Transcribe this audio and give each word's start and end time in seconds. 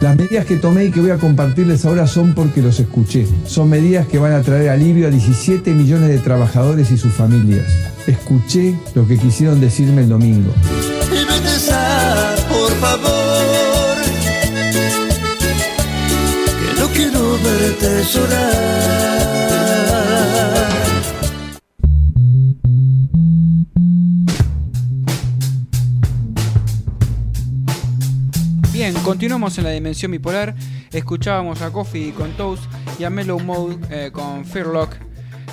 Las 0.00 0.16
medidas 0.16 0.46
que 0.46 0.56
tomé 0.56 0.86
y 0.86 0.90
que 0.92 1.00
voy 1.00 1.10
a 1.10 1.18
compartirles 1.18 1.84
ahora 1.84 2.06
son 2.06 2.34
porque 2.34 2.62
los 2.62 2.78
escuché. 2.78 3.26
Son 3.46 3.68
medidas 3.68 4.06
que 4.06 4.18
van 4.18 4.32
a 4.32 4.42
traer 4.42 4.70
alivio 4.70 5.08
a 5.08 5.10
17 5.10 5.72
millones 5.72 6.08
de 6.08 6.18
trabajadores 6.18 6.90
y 6.92 6.96
sus 6.98 7.12
familias. 7.12 7.66
Escuché 8.06 8.76
lo 8.94 9.06
que 9.06 9.18
quisieron 9.18 9.60
decirme 9.60 10.02
el 10.02 10.08
domingo. 10.08 10.52
Continuamos 29.08 29.56
en 29.56 29.64
la 29.64 29.70
dimensión 29.70 30.12
bipolar. 30.12 30.54
Escuchábamos 30.92 31.62
a 31.62 31.72
Coffee 31.72 32.12
con 32.12 32.30
Toast 32.32 32.64
y 32.98 33.04
a 33.04 33.10
Mellow 33.10 33.40
Mode 33.40 33.78
eh, 33.90 34.10
con 34.12 34.44
Fearlock, 34.44 34.96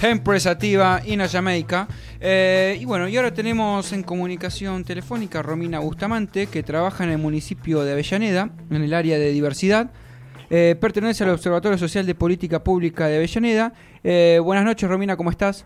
Empresativa, 0.01 1.01
Ina 1.05 1.29
Jamaica. 1.29 1.87
Eh, 2.19 2.77
y 2.81 2.83
bueno, 2.83 3.07
y 3.07 3.15
ahora 3.15 3.33
tenemos 3.33 3.93
en 3.93 4.03
comunicación 4.03 4.83
telefónica 4.83 5.41
Romina 5.41 5.79
Bustamante, 5.79 6.47
que 6.47 6.63
trabaja 6.63 7.05
en 7.05 7.11
el 7.11 7.17
municipio 7.17 7.85
de 7.85 7.93
Avellaneda, 7.93 8.49
en 8.69 8.83
el 8.83 8.93
área 8.93 9.17
de 9.17 9.31
diversidad. 9.31 9.89
Eh, 10.49 10.75
pertenece 10.77 11.23
al 11.23 11.29
Observatorio 11.29 11.77
Social 11.77 12.05
de 12.05 12.13
Política 12.13 12.61
Pública 12.61 13.07
de 13.07 13.15
Avellaneda. 13.15 13.71
buenas 14.43 14.65
noches, 14.65 14.89
Romina, 14.89 15.15
¿cómo 15.15 15.31
estás? 15.31 15.65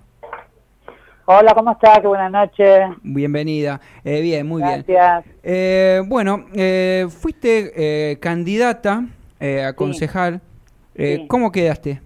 Hola, 1.31 1.53
¿cómo 1.53 1.73
estás? 1.73 1.99
Qué 1.99 2.07
buenas 2.07 2.31
noches. 2.31 2.87
Bienvenida. 3.03 3.79
Eh, 4.03 4.19
bien, 4.19 4.47
muy 4.47 4.63
bien. 4.63 4.83
Gracias. 4.87 5.25
Eh, 5.43 6.01
bueno, 6.07 6.45
eh, 6.55 7.05
fuiste 7.07 8.17
candidata 8.19 9.03
a 9.39 9.73
concejal. 9.73 10.41
¿Cómo 11.27 11.51
quedaste? 11.51 12.01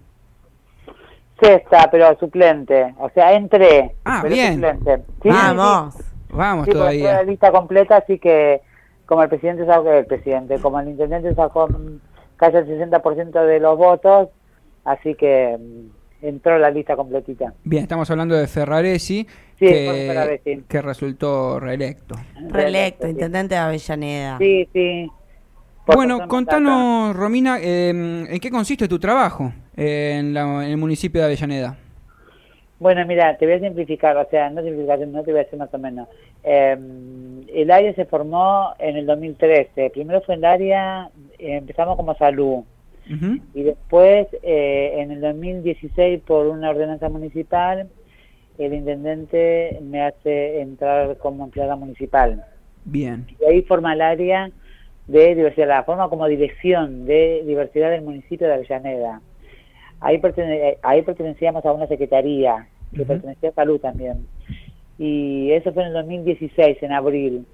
Sexta, 1.40 1.88
pero 1.90 2.14
suplente. 2.18 2.94
O 2.98 3.08
sea, 3.14 3.32
entré. 3.32 3.94
Ah, 4.04 4.22
bien. 4.28 4.56
Suplente. 4.56 5.00
Vamos. 5.24 5.96
Vamos 6.28 6.68
todavía. 6.68 7.14
la 7.14 7.22
lista 7.22 7.50
completa, 7.50 7.96
así 7.96 8.18
que 8.18 8.60
como 9.06 9.22
el 9.22 9.30
presidente 9.30 9.64
sacó, 9.64 9.90
el 9.90 10.04
presidente, 10.04 10.58
como 10.58 10.80
el 10.80 10.88
intendente 10.88 11.34
sacó 11.34 11.66
casi 12.36 12.58
el 12.58 12.66
60% 12.66 13.46
de 13.46 13.58
los 13.58 13.78
votos, 13.78 14.28
así 14.84 15.14
que 15.14 15.56
mm, 15.58 16.03
entró 16.24 16.58
la 16.58 16.70
lista 16.70 16.96
completita. 16.96 17.52
Bien, 17.64 17.82
estamos 17.82 18.10
hablando 18.10 18.34
de 18.34 18.46
Ferraresi, 18.46 19.26
sí, 19.58 19.66
que, 19.66 20.62
que 20.66 20.82
resultó 20.82 21.60
reelecto. 21.60 22.14
Reelecto, 22.48 23.06
intendente 23.06 23.54
de 23.54 23.60
Avellaneda. 23.60 24.38
Sí, 24.38 24.68
sí. 24.72 25.10
bueno, 25.86 26.26
contanos, 26.26 27.14
Romina, 27.14 27.58
em, 27.60 28.26
¿en 28.26 28.40
qué 28.40 28.50
consiste 28.50 28.88
tu 28.88 28.98
trabajo 28.98 29.52
en, 29.76 30.36
el 30.36 30.76
municipio 30.76 31.20
de 31.20 31.26
Avellaneda? 31.26 31.76
Bueno, 32.80 33.06
mira, 33.06 33.36
te 33.36 33.46
voy 33.46 33.54
a 33.54 33.60
simplificar, 33.60 34.16
o 34.16 34.28
sea, 34.30 34.50
no 34.50 34.62
simplificar, 34.62 34.98
no 35.00 35.22
te 35.22 35.30
voy 35.30 35.40
a 35.40 35.44
decir 35.44 35.58
más 35.58 35.72
o 35.72 35.78
menos. 35.78 36.08
Em, 36.42 37.42
el 37.48 37.70
área 37.70 37.94
se 37.94 38.04
formó 38.04 38.74
en 38.78 38.96
el 38.96 39.06
2013. 39.06 39.90
Primero 39.90 40.22
fue 40.22 40.34
el 40.34 40.44
área, 40.44 41.10
empezamos 41.38 41.96
como 41.96 42.14
salud. 42.16 42.64
Y 43.06 43.62
después, 43.62 44.28
eh, 44.42 44.94
en 44.98 45.10
el 45.10 45.20
2016, 45.20 46.20
por 46.26 46.46
una 46.46 46.70
ordenanza 46.70 47.08
municipal, 47.08 47.88
el 48.58 48.72
intendente 48.72 49.78
me 49.82 50.02
hace 50.02 50.60
entrar 50.60 51.18
como 51.18 51.44
empleada 51.44 51.76
municipal. 51.76 52.44
Bien. 52.84 53.26
Y 53.40 53.44
ahí 53.44 53.62
forma 53.62 53.94
el 53.94 54.00
área 54.00 54.50
de 55.06 55.34
diversidad, 55.34 55.68
la 55.68 55.84
forma 55.84 56.08
como 56.08 56.26
dirección 56.26 57.04
de 57.04 57.42
diversidad 57.46 57.90
del 57.90 58.02
municipio 58.02 58.46
de 58.46 58.54
Avellaneda. 58.54 59.20
Ahí, 60.00 60.20
ahí 60.82 61.02
pertenecíamos 61.02 61.64
a 61.64 61.72
una 61.72 61.86
secretaría 61.86 62.68
que 62.94 63.04
pertenecía 63.04 63.50
a 63.50 63.54
salud 63.54 63.80
también. 63.80 64.26
Y 64.98 65.50
eso 65.52 65.72
fue 65.72 65.82
en 65.82 65.88
el 65.88 65.94
2016, 65.94 66.82
en 66.82 66.92
abril. 66.92 67.46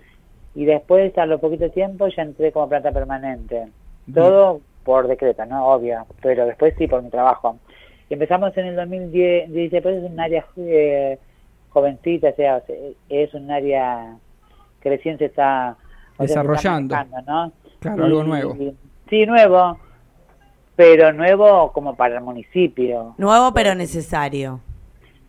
Y 0.54 0.64
después, 0.64 1.16
a 1.16 1.26
lo 1.26 1.38
poquito 1.38 1.70
tiempo, 1.70 2.08
ya 2.08 2.22
entré 2.22 2.52
como 2.52 2.68
planta 2.68 2.92
permanente. 2.92 3.68
Todo 4.12 4.60
por 4.84 5.08
decreto, 5.08 5.44
¿no? 5.46 5.66
Obvio, 5.66 6.06
pero 6.22 6.46
después 6.46 6.74
sí 6.78 6.86
por 6.86 7.02
mi 7.02 7.10
trabajo. 7.10 7.58
Empezamos 8.08 8.56
en 8.56 8.66
el 8.66 8.76
2010, 8.76 9.70
después 9.70 9.96
es 9.96 10.10
un 10.10 10.18
área 10.18 10.44
eh, 10.56 11.18
jovencita, 11.68 12.30
o 12.30 12.34
sea, 12.34 12.62
es 13.08 13.34
un 13.34 13.50
área 13.50 14.16
que 14.80 14.88
recién 14.88 15.18
se 15.18 15.26
está 15.26 15.76
desarrollando, 16.18 16.96
¿no? 17.26 17.52
Claro, 17.78 18.04
algo 18.04 18.24
nuevo. 18.24 18.56
sí, 19.08 19.26
nuevo, 19.26 19.78
pero 20.76 21.12
nuevo 21.12 21.72
como 21.72 21.94
para 21.94 22.16
el 22.16 22.24
municipio. 22.24 23.14
Nuevo 23.16 23.52
pero 23.54 23.74
necesario. 23.74 24.60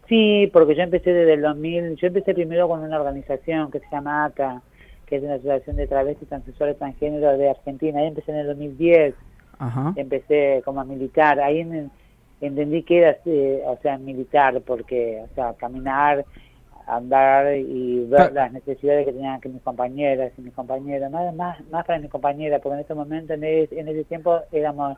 Sí, 0.08 0.50
porque 0.52 0.76
yo 0.76 0.82
empecé 0.82 1.14
desde 1.14 1.34
el 1.34 1.42
2000, 1.42 1.96
yo 1.96 2.08
empecé 2.08 2.34
primero 2.34 2.68
con 2.68 2.82
una 2.82 3.00
organización 3.00 3.72
que 3.72 3.80
se 3.80 3.86
llama 3.92 4.26
ACA, 4.26 4.62
que 5.06 5.18
es 5.18 5.24
una 5.24 5.36
asociación 5.36 5.76
de 5.78 5.88
travestis, 5.88 6.28
transexuales, 6.28 6.78
transgénero 6.78 7.38
de 7.38 7.50
Argentina, 7.50 8.00
ahí 8.00 8.08
empecé 8.08 8.32
en 8.32 8.40
el 8.40 8.48
2010 8.48 9.14
empecé 9.96 10.62
como 10.66 10.82
a 10.82 10.86
militar, 10.86 11.40
ahí 11.40 11.90
entendí 12.42 12.84
que 12.84 12.98
era, 12.98 13.18
eh, 13.26 13.62
o 13.66 13.78
sea, 13.82 13.98
militar, 13.98 14.62
porque, 14.62 15.22
o 15.24 15.36
sea, 15.36 15.54
caminar, 15.54 16.26
andar 16.88 17.56
y 17.56 18.06
ver 18.06 18.34
las 18.34 18.52
necesidades 18.52 19.06
que 19.06 19.14
tenían 19.14 19.40
que 19.40 19.50
mis 19.50 19.62
compañeras 19.62 20.32
y 20.38 20.42
mis 20.42 20.54
compañeros, 20.54 21.12
más, 21.12 21.34
más, 21.36 21.70
más 21.70 21.86
para 21.86 22.00
mis 22.00 22.10
compañeras, 22.10 22.60
porque 22.62 22.76
en 22.76 22.82
ese 22.82 22.96
momento, 22.96 23.34
en 23.34 23.44
ese, 23.44 23.80
en 23.80 23.88
ese 23.88 24.04
tiempo, 24.06 24.40
éramos 24.52 24.98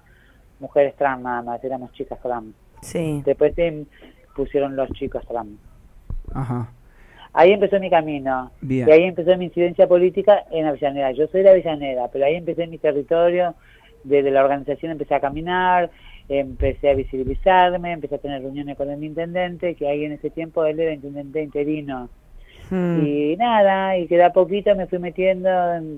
mujeres 0.59 0.95
trans 0.95 1.21
nada 1.21 1.41
más, 1.41 1.63
éramos 1.63 1.91
chicas 1.93 2.19
trans. 2.21 2.55
Sí. 2.81 3.21
Después 3.25 3.53
pusieron 4.35 4.75
los 4.75 4.89
chicos 4.91 5.25
trans. 5.27 5.59
Ajá. 6.33 6.69
Ahí 7.33 7.51
empezó 7.51 7.79
mi 7.79 7.89
camino. 7.89 8.51
Bien. 8.61 8.87
Y 8.87 8.91
ahí 8.91 9.03
empezó 9.03 9.35
mi 9.37 9.45
incidencia 9.45 9.87
política 9.87 10.43
en 10.51 10.67
Avellaneda. 10.67 11.11
Yo 11.11 11.27
soy 11.27 11.41
de 11.41 11.49
Avellaneda, 11.49 12.07
pero 12.09 12.25
ahí 12.25 12.35
empecé 12.35 12.67
mi 12.67 12.77
territorio, 12.77 13.55
desde 14.03 14.31
la 14.31 14.43
organización 14.43 14.91
empecé 14.91 15.15
a 15.15 15.19
caminar, 15.19 15.89
empecé 16.29 16.89
a 16.89 16.95
visibilizarme, 16.95 17.91
empecé 17.91 18.15
a 18.15 18.19
tener 18.19 18.41
reuniones 18.41 18.77
con 18.77 18.89
el 18.89 19.03
intendente, 19.03 19.75
que 19.75 19.87
ahí 19.87 20.05
en 20.05 20.13
ese 20.13 20.29
tiempo 20.29 20.65
él 20.65 20.79
era 20.79 20.93
intendente 20.93 21.41
interino. 21.41 22.09
Hmm. 22.69 23.05
Y 23.05 23.35
nada, 23.37 23.97
y 23.97 24.07
que 24.07 24.15
de 24.15 24.23
a 24.23 24.33
poquito 24.33 24.75
me 24.75 24.87
fui 24.87 24.99
metiendo 24.99 25.49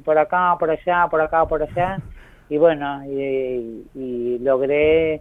por 0.03 0.17
acá, 0.17 0.55
por 0.59 0.69
allá, 0.69 1.07
por 1.09 1.21
acá, 1.21 1.45
por 1.45 1.63
allá. 1.63 1.99
Y 2.47 2.57
bueno, 2.59 3.03
y, 3.05 4.37
logré 4.37 5.19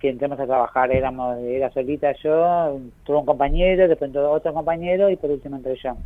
que 0.00 0.08
entremos 0.08 0.40
a 0.40 0.46
trabajar. 0.46 0.90
Éramos, 0.90 1.38
era 1.38 1.70
solita 1.70 2.12
yo, 2.24 2.80
tuve 3.04 3.18
un 3.18 3.24
compañero, 3.24 3.86
después 3.86 4.10
otro 4.16 4.52
compañero 4.52 5.08
y 5.10 5.16
por 5.16 5.30
último 5.30 5.54
entré 5.54 5.76
yo. 5.80 5.96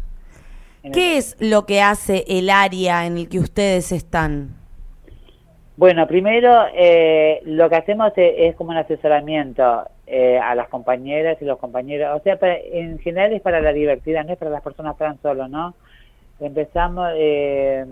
¿Qué 0.92 1.16
es 1.16 1.34
lo 1.40 1.64
que 1.64 1.80
hace 1.80 2.24
el 2.28 2.50
área 2.50 3.06
en 3.06 3.16
el 3.16 3.30
que 3.30 3.38
ustedes 3.38 3.90
están? 3.90 4.63
Bueno, 5.76 6.06
primero 6.06 6.66
eh, 6.72 7.40
lo 7.46 7.68
que 7.68 7.74
hacemos 7.74 8.12
es, 8.14 8.54
como 8.54 8.70
un 8.70 8.76
asesoramiento 8.76 9.88
eh, 10.06 10.38
a 10.38 10.54
las 10.54 10.68
compañeras 10.68 11.36
y 11.40 11.44
los 11.44 11.58
compañeros, 11.58 12.20
o 12.20 12.22
sea, 12.22 12.38
en 12.40 13.00
general 13.00 13.32
es 13.32 13.42
para 13.42 13.60
la 13.60 13.72
diversidad, 13.72 14.24
no 14.24 14.32
es 14.32 14.38
para 14.38 14.52
las 14.52 14.62
personas 14.62 14.96
trans 14.96 15.20
solo, 15.20 15.48
¿no? 15.48 15.74
Empezamos, 16.38 17.10
eh, 17.16 17.84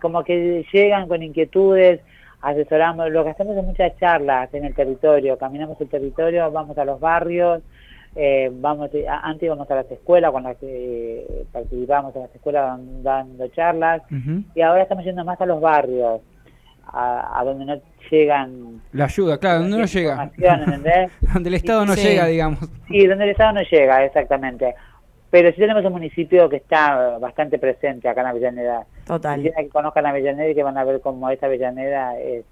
como 0.00 0.22
que 0.22 0.64
llegan 0.72 1.08
con 1.08 1.24
inquietudes, 1.24 2.00
asesoramos, 2.40 3.10
lo 3.10 3.24
que 3.24 3.30
hacemos 3.30 3.56
es 3.56 3.64
muchas 3.64 3.98
charlas 3.98 4.54
en 4.54 4.64
el 4.64 4.74
territorio, 4.74 5.36
caminamos 5.38 5.80
el 5.80 5.88
territorio, 5.88 6.52
vamos 6.52 6.78
a 6.78 6.84
los 6.84 7.00
barrios, 7.00 7.62
eh, 8.14 8.48
vamos 8.52 8.90
antes 9.08 9.42
íbamos 9.42 9.68
a 9.68 9.74
las 9.74 9.90
escuelas 9.90 10.30
con 10.30 10.44
las 10.44 10.56
que 10.58 11.46
participamos 11.50 12.14
en 12.14 12.22
las 12.22 12.34
escuelas 12.34 12.78
dando 13.02 13.48
charlas. 13.48 14.02
Y 14.54 14.60
ahora 14.60 14.82
estamos 14.82 15.04
yendo 15.04 15.24
más 15.24 15.40
a 15.40 15.46
los 15.46 15.60
barrios 15.60 16.20
a, 16.86 17.42
donde 17.44 17.64
no 17.64 17.80
llegan... 18.10 18.80
La 18.92 19.04
ayuda, 19.04 19.38
claro, 19.38 19.60
donde 19.60 19.78
no 19.78 19.84
llega. 19.86 20.30
donde 21.34 21.48
el 21.48 21.54
Estado 21.54 21.86
no 21.86 21.94
llega, 21.94 22.26
digamos. 22.26 22.58
Sí, 22.88 23.06
donde 23.06 23.24
el 23.24 23.30
Estado 23.30 23.52
no 23.52 23.62
llega, 23.62 24.04
exactamente. 24.04 24.74
Pero 25.30 25.50
sí 25.50 25.56
tenemos 25.56 25.84
un 25.84 25.92
municipio 25.92 26.48
que 26.48 26.56
está 26.56 27.18
bastante 27.18 27.58
presente 27.58 28.08
acá 28.08 28.20
en 28.20 28.26
Avellaneda. 28.26 28.86
Total. 29.06 29.42
Si 29.42 29.50
que 29.50 29.68
conozcan 29.68 30.06
Avellaneda 30.06 30.50
y 30.50 30.54
que 30.54 30.62
van 30.62 30.76
a 30.76 30.84
ver 30.84 31.00
cómo 31.00 31.30
esta 31.30 31.46
Avellaneda 31.46 32.18
es... 32.18 32.44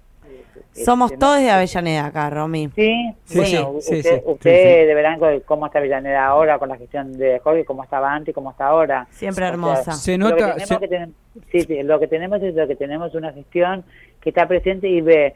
Somos 0.73 1.17
todos 1.17 1.39
de 1.39 1.49
Avellaneda 1.49 2.05
acá, 2.05 2.29
Romy. 2.29 2.69
Sí, 2.75 3.13
bueno, 3.35 3.71
usted, 3.71 4.21
usted 4.25 4.87
deberán 4.87 5.19
cómo 5.45 5.65
está 5.65 5.79
Avellaneda 5.79 6.25
ahora 6.25 6.59
con 6.59 6.69
la 6.69 6.77
gestión 6.77 7.17
de 7.17 7.39
Jorge, 7.39 7.65
cómo 7.65 7.83
estaba 7.83 8.13
antes 8.13 8.31
y 8.31 8.33
cómo 8.33 8.51
está 8.51 8.67
ahora. 8.67 9.07
Siempre 9.11 9.45
hermosa. 9.45 9.91
se 9.91 10.17
nota... 10.17 10.57
sí, 11.51 11.61
sí, 11.61 11.83
lo 11.83 11.99
que 11.99 12.07
tenemos 12.07 12.41
es 12.41 12.55
lo 12.55 12.67
que 12.67 12.75
tenemos 12.75 13.13
una 13.15 13.33
gestión 13.33 13.83
que 14.21 14.29
está 14.29 14.47
presente 14.47 14.87
y 14.87 15.01
ve, 15.01 15.35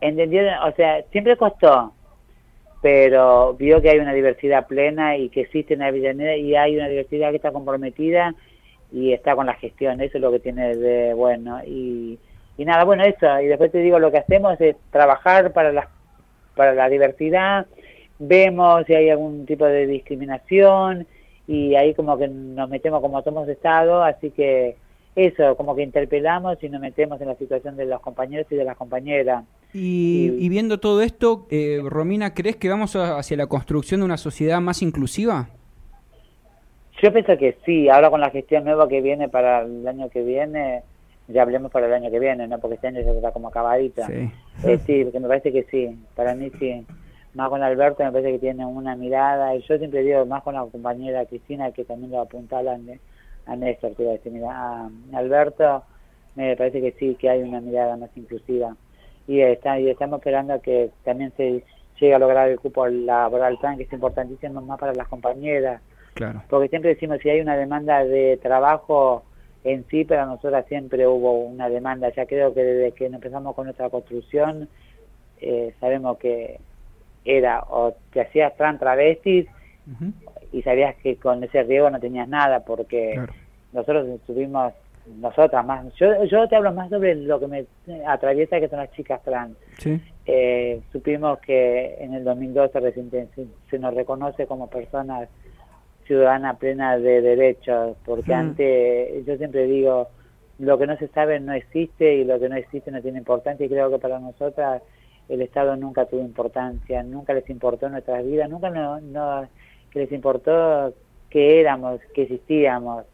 entendió, 0.00 0.42
o 0.66 0.72
sea, 0.72 1.02
siempre 1.12 1.36
costó, 1.36 1.92
pero 2.82 3.54
vio 3.54 3.80
que 3.80 3.90
hay 3.90 3.98
una 3.98 4.14
diversidad 4.14 4.66
plena 4.66 5.16
y 5.16 5.28
que 5.28 5.42
existe 5.42 5.74
en 5.74 5.82
Avellaneda 5.82 6.36
y 6.36 6.56
hay 6.56 6.76
una 6.76 6.88
diversidad 6.88 7.30
que 7.30 7.36
está 7.36 7.52
comprometida 7.52 8.34
y 8.90 9.12
está 9.12 9.36
con 9.36 9.46
la 9.46 9.54
gestión, 9.54 10.00
eso 10.00 10.18
es 10.18 10.22
lo 10.22 10.32
que 10.32 10.40
tiene 10.40 10.74
de 10.74 11.14
bueno. 11.14 11.60
Y, 11.64 12.18
y 12.60 12.64
nada, 12.66 12.84
bueno, 12.84 13.02
eso, 13.04 13.40
y 13.40 13.46
después 13.46 13.72
te 13.72 13.78
digo, 13.78 13.98
lo 13.98 14.10
que 14.10 14.18
hacemos 14.18 14.60
es 14.60 14.76
trabajar 14.90 15.52
para 15.52 15.72
la, 15.72 15.88
para 16.54 16.74
la 16.74 16.88
diversidad, 16.88 17.66
vemos 18.18 18.84
si 18.86 18.94
hay 18.94 19.08
algún 19.08 19.46
tipo 19.46 19.64
de 19.64 19.86
discriminación 19.86 21.06
y 21.46 21.74
ahí 21.74 21.94
como 21.94 22.18
que 22.18 22.28
nos 22.28 22.68
metemos 22.68 23.00
como 23.00 23.22
somos 23.22 23.48
Estado, 23.48 24.02
así 24.02 24.30
que 24.30 24.76
eso, 25.16 25.56
como 25.56 25.74
que 25.74 25.82
interpelamos 25.82 26.62
y 26.62 26.68
nos 26.68 26.80
metemos 26.80 27.20
en 27.20 27.28
la 27.28 27.34
situación 27.36 27.76
de 27.76 27.86
los 27.86 28.00
compañeros 28.00 28.46
y 28.50 28.56
de 28.56 28.64
las 28.64 28.76
compañeras. 28.76 29.44
Y, 29.72 30.30
y 30.38 30.48
viendo 30.48 30.78
todo 30.78 31.00
esto, 31.02 31.46
eh, 31.50 31.80
Romina, 31.84 32.34
¿crees 32.34 32.56
que 32.56 32.68
vamos 32.68 32.94
a- 32.94 33.18
hacia 33.18 33.36
la 33.36 33.46
construcción 33.46 34.00
de 34.00 34.04
una 34.06 34.16
sociedad 34.18 34.60
más 34.60 34.82
inclusiva? 34.82 35.48
Yo 37.02 37.12
pienso 37.12 37.36
que 37.38 37.56
sí, 37.64 37.88
ahora 37.88 38.10
con 38.10 38.20
la 38.20 38.30
gestión 38.30 38.64
nueva 38.64 38.86
que 38.88 39.00
viene 39.00 39.28
para 39.28 39.62
el 39.62 39.86
año 39.88 40.10
que 40.10 40.22
viene, 40.22 40.82
ya 41.32 41.42
hablemos 41.42 41.70
para 41.70 41.86
el 41.86 41.92
año 41.92 42.10
que 42.10 42.18
viene, 42.18 42.46
¿no? 42.46 42.58
Porque 42.58 42.74
este 42.76 42.88
año 42.88 43.00
ya 43.00 43.10
está 43.12 43.32
como 43.32 43.48
acabadita. 43.48 44.06
Sí. 44.06 44.30
Eh, 44.64 44.78
sí, 44.86 45.04
porque 45.04 45.20
me 45.20 45.28
parece 45.28 45.52
que 45.52 45.64
sí, 45.64 45.98
para 46.14 46.34
mí 46.34 46.50
sí. 46.58 46.84
Más 47.34 47.48
con 47.48 47.62
Alberto 47.62 48.02
me 48.02 48.10
parece 48.10 48.32
que 48.32 48.38
tiene 48.40 48.66
una 48.66 48.96
mirada, 48.96 49.54
y 49.54 49.62
yo 49.62 49.78
siempre 49.78 50.02
digo, 50.02 50.26
más 50.26 50.42
con 50.42 50.54
la 50.54 50.64
compañera 50.66 51.24
Cristina, 51.26 51.70
que 51.70 51.84
también 51.84 52.10
lo 52.10 52.20
apuntalan 52.20 52.86
de- 52.86 53.00
a 53.46 53.54
Néstor, 53.56 53.92
quiero 53.94 54.12
decir, 54.12 54.32
mira, 54.32 54.50
a 54.50 54.90
Alberto, 55.14 55.82
me 56.34 56.56
parece 56.56 56.80
que 56.80 56.92
sí, 56.98 57.14
que 57.14 57.30
hay 57.30 57.42
una 57.42 57.60
mirada 57.60 57.96
más 57.96 58.10
inclusiva. 58.16 58.76
Y, 59.28 59.40
está, 59.40 59.78
y 59.78 59.88
estamos 59.88 60.18
esperando 60.18 60.54
a 60.54 60.58
que 60.60 60.90
también 61.04 61.32
se 61.36 61.62
llegue 62.00 62.14
a 62.14 62.18
lograr 62.18 62.48
el 62.48 62.58
cupo 62.58 62.86
laboral 62.88 63.58
plan, 63.58 63.76
que 63.76 63.84
es 63.84 63.92
importantísimo 63.92 64.60
más 64.62 64.78
para 64.80 64.92
las 64.94 65.06
compañeras, 65.08 65.80
Claro. 66.14 66.42
porque 66.50 66.68
siempre 66.68 66.90
decimos, 66.94 67.18
si 67.22 67.30
hay 67.30 67.40
una 67.40 67.56
demanda 67.56 68.04
de 68.04 68.38
trabajo 68.42 69.22
en 69.64 69.84
sí, 69.88 70.04
para 70.04 70.26
nosotras 70.26 70.64
siempre 70.68 71.06
hubo 71.06 71.32
una 71.40 71.68
demanda. 71.68 72.10
Ya 72.14 72.26
creo 72.26 72.54
que 72.54 72.62
desde 72.62 72.92
que 72.92 73.06
empezamos 73.06 73.54
con 73.54 73.66
nuestra 73.66 73.90
construcción, 73.90 74.68
eh, 75.40 75.74
sabemos 75.80 76.18
que 76.18 76.58
era 77.24 77.62
o 77.68 77.94
te 78.12 78.22
hacías 78.22 78.56
trans 78.56 78.78
travestis 78.80 79.46
y 80.52 80.62
sabías 80.62 80.94
que 80.96 81.16
con 81.16 81.42
ese 81.44 81.62
riesgo 81.62 81.90
no 81.90 82.00
tenías 82.00 82.28
nada, 82.28 82.60
porque 82.60 83.12
Claro. 83.14 83.32
nosotros 83.72 84.08
estuvimos, 84.08 84.72
nosotras 85.20 85.64
más, 85.66 85.92
yo, 85.96 86.24
yo 86.24 86.48
te 86.48 86.56
hablo 86.56 86.72
más 86.72 86.88
sobre 86.88 87.14
lo 87.14 87.38
que 87.40 87.46
me 87.46 87.64
atraviesa, 88.06 88.60
que 88.60 88.68
son 88.68 88.78
las 88.78 88.90
chicas 88.92 89.22
trans. 89.22 89.56
Sí. 89.78 90.00
Eh, 90.26 90.80
supimos 90.92 91.38
que 91.40 91.96
en 91.98 92.14
el 92.14 92.24
2012 92.24 92.80
recién 92.80 93.10
se 93.70 93.78
nos 93.78 93.94
reconoce 93.94 94.46
como 94.46 94.68
personas 94.68 95.28
ciudadanas 96.10 96.58
plenas 96.58 97.00
de 97.00 97.20
derechos, 97.22 97.96
porque 98.04 98.32
Mm. 98.34 98.38
antes, 98.40 99.24
yo 99.26 99.36
siempre 99.36 99.66
digo, 99.66 100.08
lo 100.58 100.76
que 100.76 100.88
no 100.88 100.96
se 100.96 101.06
sabe 101.08 101.38
no 101.38 101.52
existe 101.52 102.14
y 102.16 102.24
lo 102.24 102.40
que 102.40 102.48
no 102.48 102.56
existe 102.56 102.90
no 102.90 103.00
tiene 103.00 103.18
importancia 103.18 103.64
y 103.64 103.68
creo 103.68 103.88
que 103.90 103.98
para 104.00 104.18
nosotras 104.18 104.82
el 105.28 105.40
Estado 105.40 105.76
nunca 105.76 106.06
tuvo 106.06 106.22
importancia, 106.22 107.04
nunca 107.04 107.32
les 107.32 107.48
importó 107.48 107.88
nuestras 107.88 108.24
vidas, 108.26 108.50
nunca 108.50 108.70
no, 108.70 109.00
no 109.00 109.46
que 109.92 110.00
les 110.00 110.10
importó 110.10 110.92
que 111.30 111.60
éramos, 111.60 112.00
que 112.12 112.22
existíamos, 112.22 113.04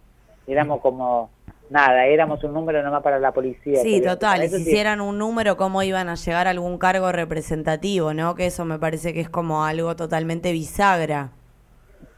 éramos 0.46 0.80
como 0.80 1.28
nada, 1.68 2.06
éramos 2.06 2.42
un 2.44 2.54
número 2.54 2.82
nomás 2.82 3.02
para 3.02 3.18
la 3.18 3.32
policía. 3.32 3.82
Sí, 3.82 4.00
total. 4.00 4.40
si 4.48 4.48
sí- 4.48 4.62
hicieran 4.62 5.02
un 5.02 5.18
número, 5.18 5.58
¿cómo 5.58 5.82
iban 5.82 6.08
a 6.08 6.14
llegar 6.14 6.46
a 6.46 6.50
algún 6.50 6.78
cargo 6.78 7.12
representativo, 7.12 8.14
no? 8.14 8.34
Que 8.34 8.46
eso 8.46 8.64
me 8.64 8.78
parece 8.78 9.12
que 9.12 9.20
es 9.20 9.28
como 9.28 9.64
algo 9.66 9.94
totalmente 9.96 10.50
bisagra. 10.52 11.32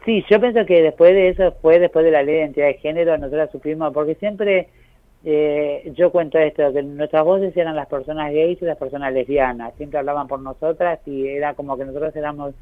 Sí, 0.04 0.24
yo 0.30 0.40
pienso 0.40 0.64
que 0.64 0.82
después 0.82 1.12
de 1.12 1.28
eso, 1.28 1.52
fue 1.60 1.78
después 1.78 2.04
de 2.04 2.10
la 2.10 2.22
ley 2.22 2.34
de 2.34 2.40
identidad 2.40 2.66
de 2.66 2.74
género, 2.74 3.18
nosotros 3.18 3.50
supimos, 3.50 3.92
porque 3.92 4.14
siempre 4.14 4.68
eh, 5.24 5.92
yo 5.96 6.12
cuento 6.12 6.38
esto, 6.38 6.72
que 6.72 6.82
nuestras 6.82 7.24
voces 7.24 7.56
eran 7.56 7.74
las 7.74 7.88
personas 7.88 8.32
gays 8.32 8.62
y 8.62 8.64
las 8.64 8.78
personas 8.78 9.12
lesbianas, 9.12 9.74
siempre 9.76 9.98
hablaban 9.98 10.28
por 10.28 10.40
nosotras 10.40 11.00
y 11.06 11.26
era 11.26 11.54
como 11.54 11.76
que 11.76 11.84
nosotros 11.84 12.14
éramos 12.14 12.54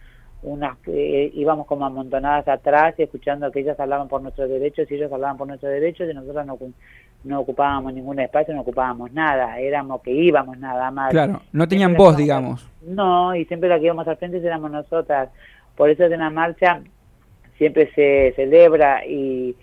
unas, 0.42 0.76
eh, 0.86 1.30
íbamos 1.34 1.66
como 1.66 1.84
amontonadas 1.84 2.48
atrás 2.48 2.94
y 2.98 3.02
escuchando 3.02 3.50
que 3.50 3.60
ellas 3.60 3.78
hablaban 3.78 4.08
por 4.08 4.22
nuestros 4.22 4.48
derechos 4.48 4.90
y 4.90 4.94
ellos 4.94 5.12
hablaban 5.12 5.36
por 5.36 5.48
nuestros 5.48 5.72
derechos 5.72 6.08
y 6.10 6.14
nosotros 6.14 6.46
no, 6.46 6.58
no 7.24 7.40
ocupábamos 7.40 7.92
ningún 7.92 8.20
espacio, 8.20 8.54
no 8.54 8.62
ocupábamos 8.62 9.12
nada, 9.12 9.58
éramos 9.58 10.00
que 10.02 10.12
íbamos 10.12 10.58
nada 10.58 10.90
más. 10.90 11.10
Claro, 11.10 11.42
no 11.52 11.68
tenían 11.68 11.90
Siempre 11.90 12.04
voz, 12.04 12.16
digamos. 12.16 12.70
No, 12.82 13.34
y 13.34 13.44
siempre 13.46 13.68
la 13.68 13.78
que 13.78 13.86
íbamos 13.86 14.08
al 14.08 14.16
frente 14.16 14.38
éramos 14.38 14.70
nosotras. 14.70 15.28
Por 15.76 15.90
eso 15.90 16.08
de 16.08 16.16
la 16.16 16.30
marcha 16.30 16.80
siempre 17.58 17.90
se 17.94 18.32
celebra 18.36 19.04
y, 19.06 19.54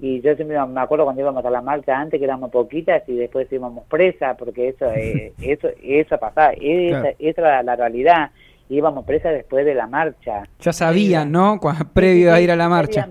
y 0.00 0.20
yo 0.20 0.34
siempre 0.36 0.56
me 0.66 0.80
acuerdo 0.80 1.04
cuando 1.04 1.22
íbamos 1.22 1.44
a 1.44 1.50
la 1.50 1.60
marcha 1.62 1.98
antes 1.98 2.18
que 2.18 2.24
éramos 2.24 2.50
poquitas 2.50 3.02
y 3.08 3.16
después 3.16 3.52
íbamos 3.52 3.84
presas 3.86 4.36
porque 4.36 4.68
eso 4.68 4.90
eh, 4.96 5.32
eso 5.40 5.68
eso 5.82 6.18
pasaba, 6.18 6.52
esa, 6.52 7.00
Claro. 7.00 7.16
esa 7.18 7.40
era 7.42 7.62
la 7.62 7.76
realidad. 7.76 8.30
Íbamos 8.68 9.04
presas 9.04 9.32
después 9.32 9.66
de 9.66 9.74
la 9.74 9.88
marcha. 9.88 10.44
Ya 10.60 10.72
sabían, 10.72 11.32
¿no? 11.32 11.58
Cu- 11.58 11.70
Previo 11.92 12.32
a 12.32 12.40
ir 12.40 12.52
a 12.52 12.56
la 12.56 12.68
marcha. 12.68 13.08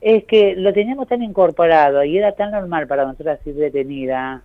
Es 0.00 0.22
que 0.24 0.54
lo 0.54 0.72
teníamos 0.72 1.08
tan 1.08 1.22
incorporado 1.22 2.04
y 2.04 2.16
era 2.18 2.30
tan 2.32 2.52
normal 2.52 2.86
para 2.86 3.04
nosotras 3.04 3.40
ir 3.44 3.54
detenida 3.56 4.42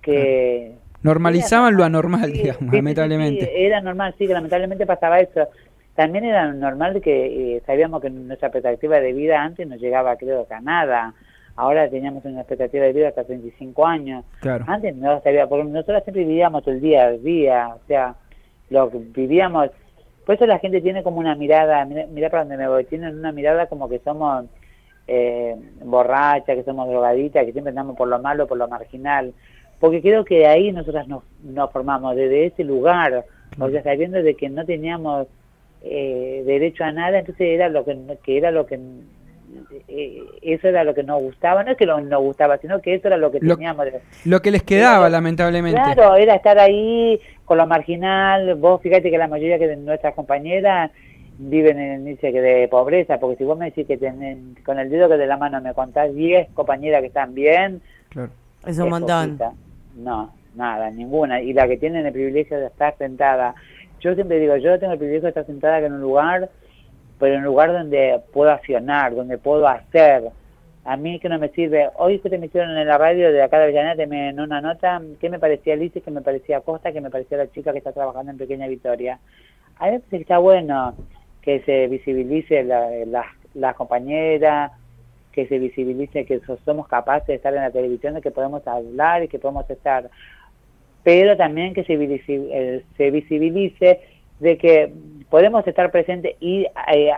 que... 0.00 0.72
Normalizaban 1.02 1.74
lo 1.76 1.82
anormal, 1.84 2.26
Sí, 2.32 2.42
digamos, 2.42 2.60
sí, 2.70 2.76
lamentablemente. 2.76 3.46
sí, 3.46 3.52
era 3.56 3.80
normal, 3.80 4.14
sí, 4.18 4.26
que 4.26 4.34
lamentablemente 4.34 4.86
pasaba 4.86 5.18
eso. 5.18 5.48
También 5.94 6.24
era 6.24 6.52
normal 6.52 7.00
que 7.00 7.56
eh, 7.56 7.62
sabíamos 7.66 8.00
que 8.00 8.10
nuestra 8.10 8.48
expectativa 8.48 9.00
de 9.00 9.12
vida 9.12 9.42
antes 9.42 9.66
no 9.66 9.76
llegaba, 9.76 10.16
creo 10.16 10.46
que 10.46 10.54
a 10.54 10.60
nada. 10.60 11.14
Ahora 11.56 11.90
teníamos 11.90 12.24
una 12.24 12.40
expectativa 12.40 12.84
de 12.84 12.92
vida 12.92 13.08
hasta 13.08 13.24
35 13.24 13.86
años. 13.86 14.24
Claro. 14.40 14.64
Antes 14.68 14.96
no 14.96 15.20
sabía, 15.20 15.46
porque 15.46 15.64
nosotros 15.64 16.02
siempre 16.04 16.24
vivíamos 16.24 16.66
el 16.68 16.80
día 16.80 17.04
a 17.04 17.12
día, 17.12 17.68
o 17.74 17.86
sea, 17.86 18.14
lo 18.70 18.90
que 18.90 18.98
vivíamos. 18.98 19.70
Por 20.24 20.36
eso 20.36 20.46
la 20.46 20.58
gente 20.58 20.80
tiene 20.80 21.02
como 21.02 21.18
una 21.18 21.34
mirada, 21.34 21.84
mira, 21.84 22.06
mira 22.08 22.30
para 22.30 22.44
dónde 22.44 22.56
me 22.56 22.68
voy, 22.68 22.84
tienen 22.84 23.18
una 23.18 23.32
mirada 23.32 23.66
como 23.66 23.88
que 23.88 23.98
somos 23.98 24.46
eh, 25.06 25.56
borrachas, 25.84 26.56
que 26.56 26.62
somos 26.62 26.88
drogaditas, 26.88 27.44
que 27.44 27.52
siempre 27.52 27.70
andamos 27.70 27.96
por 27.96 28.06
lo 28.08 28.20
malo, 28.20 28.46
por 28.46 28.56
lo 28.56 28.68
marginal. 28.68 29.34
Porque 29.80 30.00
creo 30.00 30.24
que 30.24 30.46
ahí 30.46 30.72
nosotras 30.72 31.08
nos, 31.08 31.24
nos 31.42 31.70
formamos, 31.72 32.14
desde 32.14 32.46
ese 32.46 32.64
lugar, 32.64 33.24
o 33.58 33.70
sea, 33.70 33.82
sabiendo 33.82 34.22
de 34.22 34.36
que 34.36 34.48
no 34.48 34.64
teníamos 34.64 35.26
eh, 35.82 36.42
derecho 36.46 36.84
a 36.84 36.92
nada, 36.92 37.18
entonces 37.18 37.46
era 37.48 37.68
lo 37.68 37.84
que, 37.84 37.96
que 38.22 38.36
era 38.38 38.50
lo 38.50 38.66
que 38.66 38.78
eh, 39.88 40.22
eso 40.42 40.68
era 40.68 40.84
lo 40.84 40.94
que 40.94 41.02
nos 41.02 41.20
gustaba, 41.20 41.64
no 41.64 41.72
es 41.72 41.76
que 41.76 41.86
lo, 41.86 42.00
nos 42.00 42.20
gustaba, 42.22 42.58
sino 42.58 42.80
que 42.80 42.94
eso 42.94 43.08
era 43.08 43.16
lo 43.16 43.30
que 43.30 43.38
Lo- 43.40 43.54
teníamos. 43.56 43.84
de- 43.86 44.00
Lo 44.24 44.40
que 44.42 44.50
les 44.50 44.62
quedaba, 44.62 45.08
lamentablemente. 45.08 45.80
Claro, 45.80 46.14
era 46.16 46.34
estar 46.34 46.58
ahí 46.58 47.20
con 47.44 47.58
lo 47.58 47.66
marginal. 47.66 48.54
Vos 48.56 48.80
fíjate 48.80 49.10
que 49.10 49.18
la 49.18 49.28
mayoría 49.28 49.58
de 49.58 49.76
nuestras 49.76 50.14
compañeras 50.14 50.90
viven 51.38 51.78
en 51.78 51.90
el 51.92 52.00
índice 52.00 52.32
que 52.32 52.40
de 52.40 52.68
pobreza, 52.68 53.18
porque 53.18 53.36
si 53.36 53.44
vos 53.44 53.58
me 53.58 53.66
decís 53.66 53.86
que 53.86 53.96
tenés, 53.96 54.38
con 54.64 54.78
el 54.78 54.90
dedo 54.90 55.08
que 55.08 55.16
de 55.16 55.26
la 55.26 55.36
mano 55.38 55.60
me 55.60 55.72
contás 55.74 56.14
10 56.14 56.48
compañeras 56.54 57.00
que 57.00 57.06
están 57.08 57.34
bien, 57.34 57.80
Claro. 58.10 58.30
Es 58.66 58.78
un 58.78 58.90
montón. 58.90 59.38
poquita. 59.38 59.52
No, 59.96 60.32
nada, 60.54 60.90
ninguna. 60.90 61.40
Y 61.40 61.52
la 61.54 61.66
que 61.66 61.78
tienen 61.78 62.04
el 62.06 62.12
privilegio 62.12 62.58
de 62.58 62.66
estar 62.66 62.94
sentada. 62.98 63.54
Yo 64.00 64.14
siempre 64.14 64.38
digo, 64.38 64.56
yo 64.56 64.78
tengo 64.78 64.92
el 64.94 64.98
privilegio 64.98 65.24
de 65.26 65.28
estar 65.30 65.46
sentada 65.46 65.78
en 65.78 65.92
un 65.92 66.00
lugar, 66.00 66.48
pero 67.18 67.34
en 67.34 67.40
un 67.40 67.46
lugar 67.46 67.72
donde 67.72 68.20
puedo 68.32 68.50
accionar, 68.50 69.14
donde 69.14 69.38
puedo 69.38 69.66
hacer. 69.68 70.30
A 70.84 70.96
mí 70.96 71.20
que 71.20 71.28
no 71.28 71.38
me 71.38 71.50
sirve. 71.50 71.90
Hoy 71.96 72.18
que 72.20 72.30
te 72.30 72.38
me 72.38 72.46
hicieron 72.46 72.76
en 72.76 72.86
la 72.88 72.96
radio 72.96 73.30
de 73.30 73.42
acá 73.42 73.58
de 73.58 73.64
Avellaneda, 73.64 74.06
me 74.06 74.30
en 74.30 74.40
una 74.40 74.60
nota, 74.62 75.00
¿qué 75.20 75.28
me 75.28 75.38
parecía 75.38 75.74
Alicia? 75.74 76.00
¿Qué 76.02 76.10
me 76.10 76.22
parecía 76.22 76.60
Costa? 76.62 76.92
¿Qué 76.92 77.00
me 77.00 77.10
parecía 77.10 77.36
la 77.36 77.50
chica 77.50 77.72
que 77.72 77.78
está 77.78 77.92
trabajando 77.92 78.32
en 78.32 78.38
Pequeña 78.38 78.66
Victoria? 78.66 79.18
A 79.78 79.90
que 79.90 80.16
está 80.16 80.38
bueno 80.38 80.94
que 81.42 81.60
se 81.60 81.86
visibilice 81.88 82.62
la- 82.64 82.90
las 83.06 83.26
las 83.54 83.74
compañeras, 83.74 84.70
que 85.32 85.46
se 85.46 85.58
visibilice 85.58 86.24
que 86.24 86.40
so- 86.40 86.58
somos 86.64 86.86
capaces 86.88 87.26
de 87.26 87.34
estar 87.34 87.54
en 87.54 87.62
la 87.62 87.70
televisión, 87.70 88.14
de 88.14 88.20
que 88.20 88.30
podemos 88.30 88.66
hablar 88.66 89.22
y 89.24 89.28
que 89.28 89.38
podemos 89.38 89.68
estar, 89.68 90.08
pero 91.02 91.36
también 91.36 91.74
que 91.74 91.84
se, 91.84 91.96
visibilice, 91.96 92.48
eh, 92.52 92.84
se 92.96 93.10
visibilice 93.10 94.00
de 94.38 94.58
que 94.58 94.92
podemos 95.28 95.66
estar 95.66 95.90
presentes 95.90 96.34
y 96.40 96.66
eh, 96.92 97.10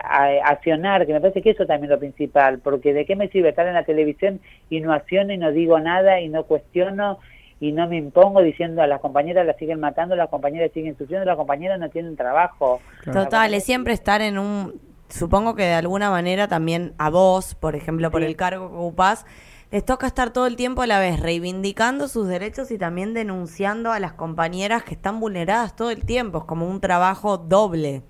accionar, 0.43 1.05
que 1.05 1.13
me 1.13 1.21
parece 1.21 1.41
que 1.41 1.51
eso 1.51 1.65
también 1.65 1.85
es 1.85 1.95
lo 1.95 1.99
principal, 1.99 2.59
porque 2.59 2.93
de 2.93 3.05
qué 3.05 3.15
me 3.15 3.29
sirve 3.29 3.49
estar 3.49 3.65
en 3.67 3.73
la 3.73 3.85
televisión 3.85 4.39
y 4.69 4.81
no 4.81 4.93
acciono 4.93 5.33
y 5.33 5.37
no 5.37 5.51
digo 5.51 5.79
nada 5.79 6.19
y 6.19 6.29
no 6.29 6.43
cuestiono 6.43 7.19
y 7.59 7.71
no 7.71 7.87
me 7.87 7.97
impongo 7.97 8.41
diciendo 8.41 8.81
a 8.81 8.87
las 8.87 8.99
compañeras 8.99 9.45
las 9.45 9.57
siguen 9.57 9.79
matando, 9.79 10.15
las 10.15 10.29
compañeras 10.29 10.71
siguen 10.73 10.97
sufriendo, 10.97 11.25
las 11.25 11.37
compañeras 11.37 11.79
no 11.79 11.89
tienen 11.89 12.17
trabajo. 12.17 12.81
Total, 13.11 13.53
es 13.53 13.63
siempre 13.63 13.93
estar 13.93 14.21
en 14.21 14.37
un... 14.37 14.81
Supongo 15.07 15.55
que 15.55 15.63
de 15.63 15.73
alguna 15.73 16.09
manera 16.09 16.47
también 16.47 16.93
a 16.97 17.09
vos, 17.09 17.55
por 17.55 17.75
ejemplo, 17.75 18.11
por 18.11 18.21
Sí. 18.21 18.27
el 18.27 18.35
cargo 18.35 18.69
que 18.69 18.75
ocupás, 18.75 19.25
les 19.73 19.83
toca 19.83 20.05
estar 20.05 20.31
todo 20.31 20.45
el 20.45 20.55
tiempo 20.55 20.83
a 20.83 20.87
la 20.87 20.99
vez 20.99 21.19
reivindicando 21.19 22.07
sus 22.07 22.27
derechos 22.27 22.69
y 22.69 22.77
también 22.77 23.15
denunciando 23.15 23.91
a 23.91 23.99
las 23.99 24.13
compañeras 24.13 24.83
que 24.83 24.93
están 24.93 25.19
vulneradas 25.19 25.75
todo 25.75 25.89
el 25.89 26.05
tiempo. 26.05 26.37
Es 26.37 26.43
como 26.43 26.69
un 26.69 26.79
trabajo 26.79 27.39
doble. 27.39 28.03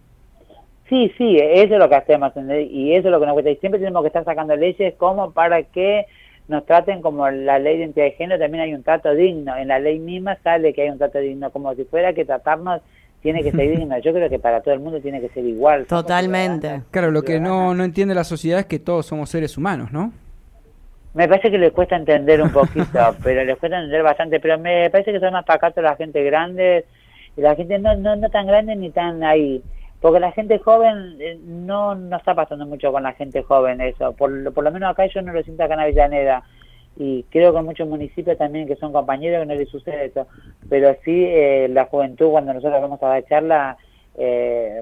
Sí, 0.90 1.10
sí, 1.18 1.38
eso 1.40 1.76
es 1.76 1.80
lo 1.80 1.88
que 1.88 1.96
hacemos 1.96 2.36
¿entendés? 2.36 2.70
y 2.70 2.94
eso 2.94 3.08
es 3.08 3.12
lo 3.14 3.20
que 3.22 3.28
nos 3.28 3.34
cuesta. 3.36 3.50
Y 3.50 3.56
siempre 3.56 3.80
tenemos 3.80 4.02
que 4.02 4.08
estar 4.08 4.26
sacando 4.26 4.58
leyes 4.58 4.94
como 4.96 5.32
para 5.32 5.64
que 5.64 6.06
nos 6.50 6.66
traten 6.66 7.02
como 7.02 7.30
la 7.30 7.60
ley 7.60 7.78
de 7.78 7.84
identidad 7.84 8.06
de 8.08 8.12
género, 8.12 8.42
también 8.42 8.66
hay 8.66 8.74
un 8.74 8.84
trato 8.84 9.16
digno. 9.16 9.56
En 9.56 9.70
la 9.70 9.80
ley 9.80 10.00
misma 10.00 10.38
sale 10.44 10.74
que 10.74 10.82
hay 10.82 10.90
un 10.90 10.98
trato 10.98 11.20
digno, 11.20 11.50
como 11.52 11.74
si 11.76 11.86
fuera 11.86 12.12
que 12.12 12.26
tratarnos 12.26 12.82
tiene 13.22 13.42
que 13.42 13.54
ser 13.54 13.70
digno. 13.78 13.98
Yo 14.00 14.12
creo 14.12 14.30
que 14.30 14.38
para 14.38 14.60
todo 14.60 14.74
el 14.74 14.82
mundo 14.82 15.00
tiene 15.00 15.22
que 15.22 15.30
ser 15.30 15.46
igual. 15.46 15.86
Totalmente. 15.86 16.82
Claro, 16.92 17.10
lo 17.10 17.22
que 17.22 17.40
no, 17.40 17.74
no 17.74 17.86
entiende 17.86 18.14
la 18.14 18.26
sociedad 18.26 18.60
es 18.60 18.66
que 18.66 18.80
todos 18.80 19.06
somos 19.06 19.30
seres 19.30 19.58
humanos, 19.58 19.94
¿no? 19.94 20.12
Me 21.14 21.28
parece 21.28 21.52
que 21.52 21.58
les 21.60 21.72
cuesta 21.72 21.96
entender 21.96 22.42
un 22.42 22.52
poquito, 22.52 23.16
pero 23.24 23.44
les 23.44 23.58
cuesta 23.58 23.78
entender 23.78 24.02
bastante, 24.04 24.40
pero 24.40 24.58
me 24.58 24.90
parece 24.90 25.12
que 25.12 25.20
son 25.20 25.34
más 25.34 25.46
pacatos 25.46 25.84
la 25.84 25.96
gente 25.96 26.24
grande, 26.24 26.86
y 27.38 27.42
la 27.42 27.56
gente 27.56 27.78
no, 27.80 27.96
no, 27.96 28.16
no 28.16 28.30
tan 28.30 28.48
grande 28.48 28.76
ni 28.76 28.90
tan 28.92 29.24
ahí, 29.24 29.64
porque 30.02 30.20
la 30.20 30.32
gente 30.32 30.58
joven 30.60 31.18
eh, 31.20 31.38
no, 31.44 31.94
no 31.96 32.18
está 32.18 32.34
pasando 32.36 32.66
mucho 32.66 32.92
con 32.92 33.04
la 33.04 33.14
gente 33.14 33.44
joven 33.44 33.80
eso, 33.82 34.14
por, 34.14 34.32
lo- 34.32 34.52
por 34.52 34.64
lo 34.64 34.72
menos 34.72 34.90
acá 34.90 35.06
yo 35.06 35.22
no 35.22 35.34
lo 35.34 35.44
siento 35.44 35.64
acá 35.64 35.76
en 35.76 35.80
Avellaneda, 35.82 36.44
y 36.96 37.24
creo 37.30 37.54
que 37.54 37.60
en 37.60 37.66
muchos 37.66 37.88
municipios 37.88 38.38
también 38.38 38.68
que 38.68 38.76
son 38.76 38.92
compañeros 38.92 39.42
que 39.42 39.46
no 39.48 39.56
les 39.56 39.70
sucede 39.70 40.06
eso, 40.06 40.28
pero 40.70 40.96
sí 41.06 41.26
eh, 41.28 41.68
la 41.70 41.86
juventud 41.86 42.32
cuando 42.32 42.54
nosotros 42.54 42.82
vamos 42.82 43.02
a 43.04 43.08
dar 43.08 43.26
charla, 43.26 43.78
eh, 44.18 44.82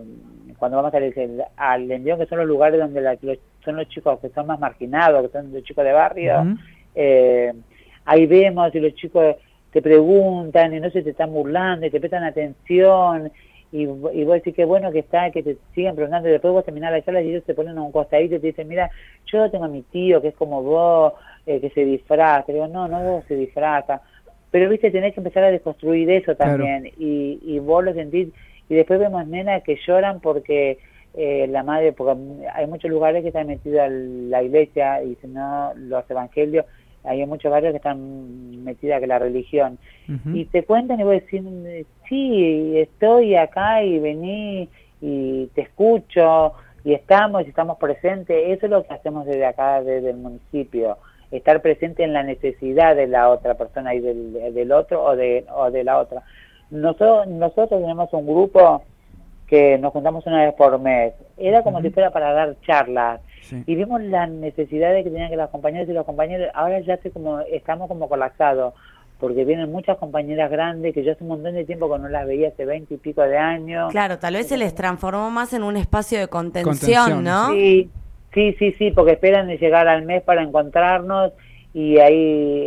cuando 0.58 0.78
vamos 0.78 0.94
al, 0.94 1.14
al 1.58 1.92
Envión, 1.92 2.20
que 2.20 2.26
son 2.26 2.38
los 2.40 2.48
lugares 2.48 2.80
donde 2.80 3.02
la- 3.02 3.18
los- 3.22 3.38
son 3.64 3.76
los 3.78 3.88
chicos 3.90 4.20
que 4.20 4.30
son 4.30 4.48
más 4.48 4.60
marginados, 4.60 5.22
que 5.24 5.32
son 5.32 5.52
los 5.54 5.64
chicos 5.64 5.84
de 5.86 5.92
barrio, 5.94 6.58
eh, 6.96 7.54
ahí 8.06 8.26
vemos 8.26 8.74
y 8.76 8.80
los 8.80 8.94
chicos 8.96 9.36
te 9.72 9.82
preguntan 9.82 10.74
y 10.74 10.80
no 10.80 10.90
se 10.90 11.02
te 11.02 11.12
están 11.12 11.32
burlando 11.32 11.86
y 11.86 11.90
te 11.90 12.00
prestan 12.00 12.24
atención 12.24 13.32
y, 13.72 13.84
y 13.84 13.86
vos 14.26 14.34
decís 14.36 14.54
que 14.54 14.66
bueno 14.66 14.92
que 14.92 15.00
está, 15.00 15.32
que 15.32 15.44
te 15.44 15.56
siguen 15.74 15.96
preguntando 15.96 16.28
y 16.28 16.34
después 16.34 16.52
vos 16.52 16.66
terminás 16.66 16.92
la 16.92 17.02
charla 17.02 17.22
y 17.22 17.30
ellos 17.30 17.44
se 17.46 17.54
ponen 17.54 17.78
a 17.78 17.82
un 17.82 17.92
costadito 17.94 18.36
y 18.36 18.40
te 18.40 18.48
dicen, 18.48 18.68
mira, 18.68 18.90
yo 19.28 19.50
tengo 19.50 19.64
a 19.66 19.70
mi 19.70 19.82
tío 19.84 20.22
que 20.22 20.30
es 20.30 20.36
como 20.36 20.62
vos, 20.62 21.14
eh, 21.46 21.62
que 21.62 21.70
se 21.70 21.86
disfraza. 21.86 22.44
Le 22.50 22.56
digo, 22.56 22.68
no, 22.68 22.90
no 22.90 23.02
vos 23.02 23.24
se 23.30 23.36
disfraza. 23.36 24.02
Pero 24.52 24.70
viste, 24.70 24.92
tenés 24.92 25.14
que 25.14 25.22
empezar 25.22 25.46
a 25.46 25.52
desconstruir 25.52 26.10
eso 26.12 26.36
Claro. 26.36 26.58
también 26.58 26.88
y, 27.00 27.40
y 27.42 27.60
vos 27.60 27.82
lo 27.86 27.94
sentís. 27.94 28.28
Y 28.68 28.76
después 28.76 29.00
vemos 29.00 29.26
nenas 29.26 29.64
que 29.64 29.78
lloran 29.88 30.20
porque 30.20 30.78
eh, 31.14 31.48
la 31.48 31.64
madre, 31.64 31.92
porque 31.92 32.48
hay 32.54 32.68
muchos 32.68 32.90
lugares 32.90 33.22
que 33.22 33.30
están 33.30 33.48
metidos 33.48 33.82
a 33.82 33.90
la 33.90 34.44
iglesia 34.44 35.04
y 35.04 35.16
si 35.16 35.28
no 35.28 35.74
los 35.76 36.10
evangelios, 36.10 36.66
hay 37.04 37.26
muchos 37.26 37.52
barrios 37.52 37.72
que 37.72 37.78
están 37.78 38.64
metidas 38.64 39.02
que 39.02 39.08
la 39.08 39.20
religión. 39.20 39.78
Y 40.34 40.46
te 40.46 40.64
cuentan 40.64 41.00
y 41.00 41.04
vos 41.04 41.14
decís, 41.14 41.42
sí, 42.08 42.78
estoy 42.78 43.36
acá 43.36 43.82
y 43.82 43.98
vení 43.98 44.70
y 45.00 45.48
te 45.56 45.62
escucho 45.62 46.54
y 46.84 46.94
estamos 46.94 47.46
y 47.46 47.50
estamos 47.50 47.78
presentes. 47.78 48.38
Eso 48.50 48.66
es 48.66 48.70
lo 48.72 48.84
que 48.84 48.94
hacemos 48.94 49.26
desde 49.26 49.46
acá, 49.46 49.82
desde 49.82 50.12
el 50.12 50.18
municipio. 50.18 50.98
Estar 51.32 51.62
presente 51.62 52.04
en 52.04 52.14
la 52.14 52.24
necesidad 52.24 52.96
de 52.96 53.08
la 53.08 53.30
otra 53.30 53.56
persona 53.56 53.96
y 53.96 54.00
del, 54.00 54.54
del 54.54 54.72
otro 54.72 55.04
o 55.04 55.16
de, 55.16 55.46
o 55.56 55.72
de 55.72 55.84
la 55.84 55.98
otra. 55.98 56.24
Nosotros, 56.70 57.28
nosotros 57.28 57.82
tenemos 57.82 58.12
un 58.14 58.28
grupo 58.28 58.84
que 59.52 59.78
nos 59.78 59.92
juntamos 59.92 60.26
una 60.26 60.46
vez 60.46 60.54
por 60.54 60.80
mes. 60.80 61.14
Era 61.38 61.62
como 61.62 61.80
Ujú. 61.80 61.88
si 61.88 61.94
fuera 61.94 62.10
para 62.12 62.32
dar 62.32 62.56
charlas 62.66 63.20
Sí. 63.42 63.62
y 63.68 63.76
vimos 63.76 64.02
las 64.02 64.30
necesidades 64.30 65.04
que 65.04 65.10
tenían 65.10 65.30
que 65.30 65.36
las 65.36 65.50
compañeras 65.50 65.90
y 65.90 65.92
los 65.92 66.06
compañeros. 66.06 66.48
Ahora 66.54 66.80
ya 66.80 66.94
estoy 66.94 67.12
como, 67.12 67.42
estamos 67.42 67.90
como 67.90 68.08
colapsados, 68.08 68.74
porque 69.20 69.44
vienen 69.44 69.70
muchas 69.70 69.98
compañeras 69.98 70.50
grandes 70.50 70.94
que 70.94 71.04
yo 71.04 71.12
hace 71.12 71.24
un 71.26 71.32
montón 71.32 71.54
de 71.56 71.66
tiempo 71.66 71.92
que 71.92 72.00
no 72.00 72.08
las 72.08 72.26
veía, 72.26 72.48
hace 72.48 72.64
veinte 72.66 72.94
y 72.94 72.98
pico 72.98 73.24
de 73.24 73.38
años. 73.38 73.92
Claro, 73.92 74.20
tal 74.20 74.36
vez 74.36 74.48
se 74.48 74.56
les 74.58 74.74
transformó 74.74 75.30
más 75.32 75.52
en 75.52 75.64
un 75.64 75.76
espacio 75.76 76.18
de 76.18 76.30
contención, 76.30 76.74
Contención, 76.74 77.24
¿no? 77.26 77.52
Sí, 77.52 77.90
sí, 78.34 78.56
sí, 78.58 78.72
sí, 78.80 78.92
porque 78.92 79.12
esperan 79.12 79.48
de 79.48 79.58
llegar 79.58 79.90
al 79.90 80.04
mes 80.04 80.24
para 80.24 80.44
encontrarnos 80.44 81.34
y 81.74 81.98
ahí, 82.00 82.16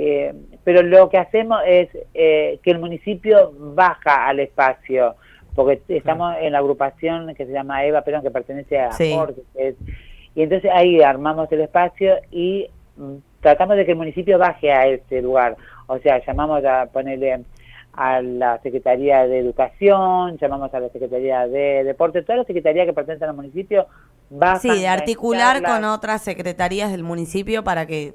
eh, 0.06 0.34
pero 0.64 0.82
lo 0.82 1.08
que 1.08 1.16
hacemos 1.16 1.62
es 1.66 1.88
eh, 2.12 2.58
que 2.62 2.70
el 2.72 2.78
municipio 2.78 3.52
baja 3.58 4.26
al 4.28 4.40
espacio, 4.40 5.14
porque 5.54 5.80
estamos 5.88 6.34
en 6.40 6.52
la 6.52 6.58
agrupación 6.58 7.34
que 7.34 7.46
se 7.46 7.52
llama 7.52 7.84
Eva 7.84 8.02
Perón, 8.02 8.22
que 8.22 8.30
pertenece 8.30 8.78
a 8.78 8.92
Sí. 8.92 9.12
Jorge, 9.14 9.42
que 9.54 9.68
es- 9.68 9.76
y 10.34 10.42
entonces 10.42 10.70
ahí 10.74 11.00
armamos 11.02 11.50
el 11.52 11.60
espacio 11.60 12.16
y 12.30 12.68
mm, 12.96 13.14
tratamos 13.40 13.76
de 13.76 13.84
que 13.84 13.92
el 13.92 13.96
municipio 13.98 14.38
baje 14.38 14.72
a 14.72 14.86
ese 14.86 15.20
lugar, 15.22 15.56
o 15.86 15.98
sea, 15.98 16.24
llamamos 16.24 16.64
a 16.64 16.86
ponerle 16.86 17.40
a 17.92 18.20
la 18.22 18.58
Secretaría 18.62 19.26
de 19.28 19.38
Educación, 19.38 20.36
llamamos 20.38 20.72
a 20.74 20.80
la 20.80 20.88
Secretaría 20.88 21.46
de 21.46 21.84
Deporte, 21.84 22.22
todas 22.22 22.38
las 22.38 22.46
secretarías 22.46 22.86
que 22.86 22.92
pertenecen 22.92 23.28
al 23.28 23.36
municipio 23.36 23.86
bajan 24.30 24.60
Sí, 24.60 24.80
de 24.80 24.88
articular 24.88 25.62
con 25.62 25.84
otras 25.84 26.22
secretarías 26.22 26.90
del 26.90 27.04
municipio 27.04 27.62
para 27.62 27.86
que, 27.86 28.14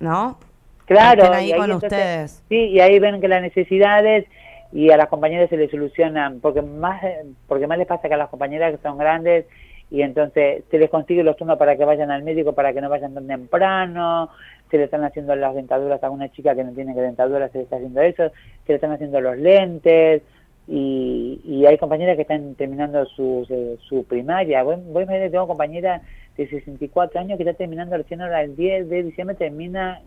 ¿no? 0.00 0.38
Claro, 0.86 1.22
estén 1.24 1.36
ahí 1.38 1.48
y 1.48 1.52
ahí 1.52 1.58
con 1.58 1.70
entonces- 1.70 1.92
ustedes. 1.92 2.44
Sí, 2.48 2.56
y 2.68 2.80
ahí 2.80 2.98
ven 2.98 3.20
que 3.20 3.28
las 3.28 3.42
necesidades 3.42 4.26
y 4.72 4.90
a 4.90 4.96
las 4.96 5.08
compañeras 5.08 5.50
se 5.50 5.56
les 5.56 5.70
solucionan, 5.70 6.40
porque 6.40 6.62
más 6.62 7.02
porque 7.46 7.66
más 7.66 7.78
les 7.78 7.86
pasa 7.86 8.08
que 8.08 8.14
a 8.14 8.18
las 8.18 8.30
compañeras 8.30 8.72
que 8.72 8.82
son 8.82 8.98
grandes 8.98 9.46
y 9.90 10.00
entonces 10.02 10.64
se 10.70 10.78
les 10.78 10.88
consigue 10.88 11.22
los 11.22 11.36
turnos 11.36 11.58
para 11.58 11.76
que 11.76 11.84
vayan 11.84 12.10
al 12.10 12.22
médico, 12.22 12.54
para 12.54 12.72
que 12.72 12.80
no 12.80 12.88
vayan 12.88 13.12
tan 13.12 13.26
temprano, 13.26 14.30
se 14.70 14.78
le 14.78 14.84
están 14.84 15.04
haciendo 15.04 15.36
las 15.36 15.54
dentaduras 15.54 16.02
a 16.02 16.10
una 16.10 16.30
chica 16.30 16.54
que 16.54 16.64
no 16.64 16.72
tiene 16.72 16.94
que 16.94 17.02
dentaduras, 17.02 17.52
se 17.52 17.58
le 17.58 17.64
está 17.64 17.76
haciendo 17.76 18.00
eso, 18.00 18.30
se 18.66 18.72
le 18.72 18.76
están 18.76 18.92
haciendo 18.92 19.20
los 19.20 19.36
lentes, 19.36 20.22
y, 20.66 21.40
y 21.44 21.66
hay 21.66 21.76
compañeras 21.76 22.16
que 22.16 22.22
están 22.22 22.54
terminando 22.54 23.04
su, 23.06 23.44
su, 23.46 23.78
su 23.86 24.04
primaria. 24.04 24.62
Voy, 24.62 24.76
voy 24.86 25.06
tengo 25.06 25.46
compañera 25.46 26.00
de 26.36 26.48
64 26.48 27.20
años 27.20 27.36
que 27.36 27.42
está 27.42 27.54
terminando 27.54 27.96
recién 27.96 28.22
ahora 28.22 28.42
el 28.42 28.56
10 28.56 28.88
de 28.88 29.02
diciembre 29.02 29.36
termina 29.36 30.00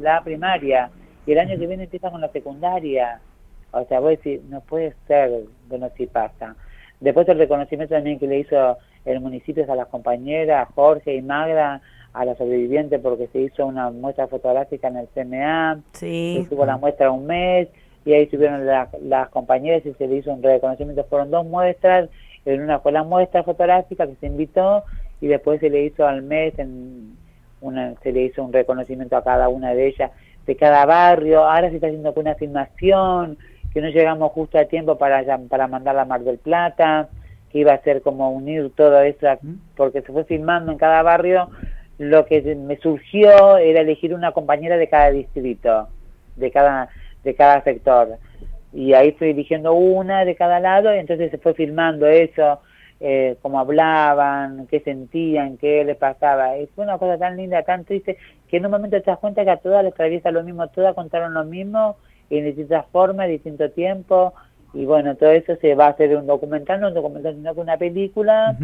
la 0.00 0.22
primaria 0.22 0.90
y 1.26 1.32
el 1.32 1.38
año 1.38 1.58
que 1.58 1.66
viene 1.66 1.84
empieza 1.84 2.10
con 2.10 2.20
la 2.20 2.28
secundaria. 2.28 3.20
O 3.80 3.84
sea, 3.86 4.00
voy 4.00 4.14
a 4.14 4.16
decir, 4.16 4.42
no 4.48 4.60
puede 4.60 4.94
ser, 5.06 5.30
bueno, 5.68 5.90
si 5.96 6.06
pasa. 6.06 6.56
Después 7.00 7.28
el 7.28 7.38
reconocimiento 7.38 7.94
también 7.94 8.18
que 8.18 8.26
le 8.26 8.38
hizo 8.38 8.78
el 9.04 9.20
municipio 9.20 9.70
a 9.70 9.76
las 9.76 9.88
compañeras, 9.88 10.68
Jorge 10.74 11.14
y 11.14 11.22
Magda, 11.22 11.82
a 12.12 12.24
las 12.24 12.38
sobrevivientes 12.38 13.00
porque 13.00 13.26
se 13.28 13.40
hizo 13.40 13.66
una 13.66 13.90
muestra 13.90 14.28
fotográfica 14.28 14.88
en 14.88 14.96
el 14.98 15.08
CMA, 15.08 15.80
Sí. 15.92 16.38
estuvo 16.40 16.64
la 16.64 16.76
muestra 16.76 17.10
un 17.10 17.26
mes 17.26 17.68
y 18.04 18.12
ahí 18.12 18.22
estuvieron 18.22 18.64
la- 18.64 18.88
las 19.02 19.28
compañeras 19.30 19.84
y 19.84 19.92
se 19.94 20.06
le 20.06 20.16
hizo 20.16 20.32
un 20.32 20.42
reconocimiento. 20.42 21.04
Fueron 21.04 21.30
dos 21.30 21.44
muestras, 21.44 22.08
en 22.44 22.62
una 22.62 22.78
fue 22.78 22.92
la 22.92 23.02
muestra 23.02 23.42
fotográfica 23.42 24.06
que 24.06 24.14
se 24.16 24.26
invitó 24.26 24.84
y 25.20 25.26
después 25.26 25.58
se 25.60 25.70
le 25.70 25.82
hizo 25.84 26.06
al 26.06 26.22
mes, 26.22 26.56
en 26.58 27.16
una, 27.60 27.94
se 28.02 28.12
le 28.12 28.22
hizo 28.22 28.44
un 28.44 28.52
reconocimiento 28.52 29.16
a 29.16 29.24
cada 29.24 29.48
una 29.48 29.74
de 29.74 29.88
ellas, 29.88 30.10
de 30.46 30.54
cada 30.56 30.84
barrio. 30.86 31.44
Ahora 31.44 31.68
se 31.70 31.76
está 31.76 31.86
haciendo 31.88 32.12
con 32.14 32.22
una 32.26 32.34
filmación, 32.36 33.38
que 33.74 33.80
no 33.80 33.88
llegamos 33.88 34.30
justo 34.30 34.56
a 34.56 34.66
tiempo 34.66 34.96
para, 34.96 35.24
para 35.48 35.66
mandarla 35.66 36.02
a 36.02 36.06
Mar 36.06 36.20
del 36.20 36.38
Plata, 36.38 37.08
que 37.50 37.58
iba 37.58 37.72
a 37.72 37.82
ser 37.82 38.02
como 38.02 38.30
unir 38.30 38.70
todo 38.76 39.02
eso, 39.02 39.26
porque 39.76 40.00
se 40.00 40.12
fue 40.12 40.24
filmando 40.24 40.70
en 40.70 40.78
cada 40.78 41.02
barrio. 41.02 41.50
Lo 41.98 42.24
que 42.24 42.40
me 42.54 42.76
surgió 42.78 43.56
era 43.58 43.80
elegir 43.80 44.14
una 44.14 44.32
compañera 44.32 44.76
de 44.76 44.88
cada 44.88 45.10
distrito, 45.10 45.88
de 46.36 46.50
cada, 46.52 46.88
de 47.24 47.34
cada 47.34 47.62
sector. 47.62 48.18
Y 48.72 48.94
ahí 48.94 49.08
estoy 49.08 49.30
eligiendo 49.30 49.72
una 49.74 50.24
de 50.24 50.36
cada 50.36 50.60
lado, 50.60 50.94
y 50.94 50.98
entonces 50.98 51.32
se 51.32 51.38
fue 51.38 51.54
filmando 51.54 52.06
eso, 52.06 52.60
eh, 53.00 53.36
cómo 53.42 53.58
hablaban, 53.58 54.68
qué 54.68 54.80
sentían, 54.80 55.56
qué 55.56 55.84
les 55.84 55.96
pasaba. 55.96 56.58
Y 56.58 56.66
fue 56.68 56.84
una 56.84 56.98
cosa 56.98 57.18
tan 57.18 57.36
linda, 57.36 57.62
tan 57.62 57.84
triste, 57.84 58.18
que 58.48 58.58
en 58.58 58.66
un 58.66 58.72
momento 58.72 59.00
te 59.00 59.10
das 59.10 59.18
cuenta 59.18 59.44
que 59.44 59.50
a 59.50 59.56
todas 59.56 59.82
les 59.82 59.92
atraviesa 59.92 60.30
lo 60.30 60.44
mismo, 60.44 60.68
todas 60.68 60.94
contaron 60.94 61.34
lo 61.34 61.44
mismo, 61.44 61.96
en 62.38 62.44
distintas 62.46 62.86
formas, 62.92 63.28
distinto 63.28 63.70
tiempo, 63.70 64.32
y 64.72 64.84
bueno, 64.84 65.14
todo 65.16 65.30
eso 65.30 65.54
se 65.56 65.74
va 65.74 65.86
a 65.86 65.90
hacer 65.90 66.16
un 66.16 66.26
documental, 66.26 66.80
no 66.80 66.88
un 66.88 66.94
documental, 66.94 67.34
sino 67.34 67.54
que 67.54 67.60
una 67.60 67.76
película, 67.76 68.56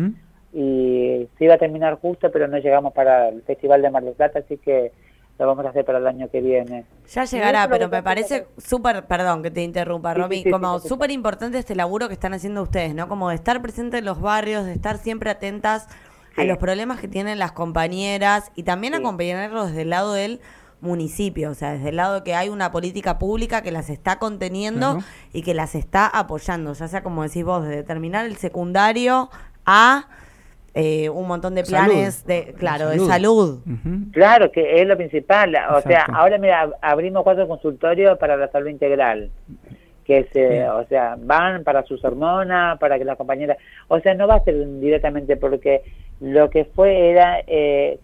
y 0.52 1.28
se 1.38 1.44
iba 1.44 1.54
a 1.54 1.58
terminar 1.58 1.94
justo, 2.00 2.30
pero 2.32 2.48
no 2.48 2.58
llegamos 2.58 2.92
para 2.92 3.28
el 3.28 3.42
Festival 3.42 3.82
de 3.82 3.90
Mar 3.90 4.02
del 4.02 4.14
Plata, 4.14 4.40
así 4.40 4.56
que 4.56 4.90
lo 5.38 5.46
vamos 5.46 5.64
a 5.64 5.70
hacer 5.70 5.84
para 5.84 5.98
el 5.98 6.06
año 6.06 6.28
que 6.28 6.40
viene. 6.40 6.84
Ya 7.08 7.24
llegará, 7.24 7.66
pero 7.68 7.88
me 7.88 8.02
parece 8.02 8.46
súper, 8.58 9.04
perdón 9.06 9.42
que 9.42 9.50
te 9.50 9.62
interrumpa, 9.62 10.12
Sí, 10.14 10.20
Romy, 10.20 10.36
sí, 10.38 10.42
sí, 10.42 10.50
como 10.50 10.78
sí, 10.78 10.82
sí. 10.82 10.88
súper 10.88 11.10
importante 11.12 11.56
este 11.58 11.74
laburo 11.74 12.08
que 12.08 12.14
están 12.14 12.34
haciendo 12.34 12.62
ustedes, 12.62 12.94
¿no? 12.94 13.08
Como 13.08 13.28
de 13.30 13.36
estar 13.36 13.62
presente 13.62 13.98
en 13.98 14.04
los 14.04 14.20
barrios, 14.20 14.66
de 14.66 14.72
estar 14.72 14.98
siempre 14.98 15.30
atentas 15.30 15.88
a 16.36 16.44
los 16.44 16.58
problemas 16.58 17.00
que 17.00 17.08
tienen 17.08 17.38
las 17.38 17.52
compañeras 17.52 18.50
y 18.54 18.64
también 18.64 18.94
Sí. 18.94 19.00
acompañarlos 19.00 19.68
desde 19.68 19.82
el 19.82 19.90
lado 19.90 20.12
del 20.12 20.40
municipio, 20.80 21.50
o 21.50 21.54
sea, 21.54 21.72
desde 21.72 21.90
el 21.90 21.96
lado 21.96 22.14
de 22.16 22.22
que 22.22 22.34
hay 22.34 22.48
una 22.48 22.72
política 22.72 23.18
pública 23.18 23.62
que 23.62 23.70
las 23.72 23.90
está 23.90 24.18
conteniendo 24.18 24.92
Claro. 24.94 25.04
y 25.32 25.42
que 25.42 25.54
las 25.54 25.74
está 25.74 26.06
apoyando, 26.06 26.72
ya 26.72 26.88
sea 26.88 27.02
como 27.02 27.22
decís 27.22 27.44
vos, 27.44 27.66
desde 27.66 27.82
terminar 27.82 28.24
el 28.26 28.36
secundario 28.36 29.28
a 29.66 30.06
eh, 30.72 31.08
un 31.10 31.26
montón 31.26 31.54
de 31.56 31.64
Salud. 31.64 31.92
planes 31.92 32.24
de, 32.26 32.54
claro, 32.56 32.88
Salud. 32.90 33.02
de 33.02 33.06
salud. 33.12 33.58
Claro, 34.12 34.52
que 34.52 34.80
es 34.80 34.86
lo 34.86 34.96
principal. 34.96 35.52
O 35.74 35.80
sea, 35.80 36.02
ahora 36.14 36.38
mira, 36.38 36.64
ab- 36.64 36.74
abrimos 36.80 37.24
cuatro 37.24 37.48
consultorios 37.48 38.16
para 38.18 38.36
la 38.36 38.48
salud 38.52 38.68
integral. 38.68 39.30
Que 40.04 40.28
se, 40.32 40.48
Bien. 40.48 40.68
o 40.68 40.84
sea, 40.86 41.16
van 41.20 41.64
para 41.64 41.82
sus 41.84 42.04
hormonas, 42.04 42.78
para 42.78 42.98
que 42.98 43.04
las 43.04 43.16
compañeras. 43.16 43.58
O 43.88 43.98
sea, 44.00 44.14
no 44.14 44.26
va 44.28 44.36
a 44.36 44.44
ser 44.44 44.64
directamente 44.80 45.36
porque 45.36 45.82
lo 46.20 46.50
que 46.50 46.64
fue 46.66 47.10
era 47.10 47.40
eh, 47.48 47.98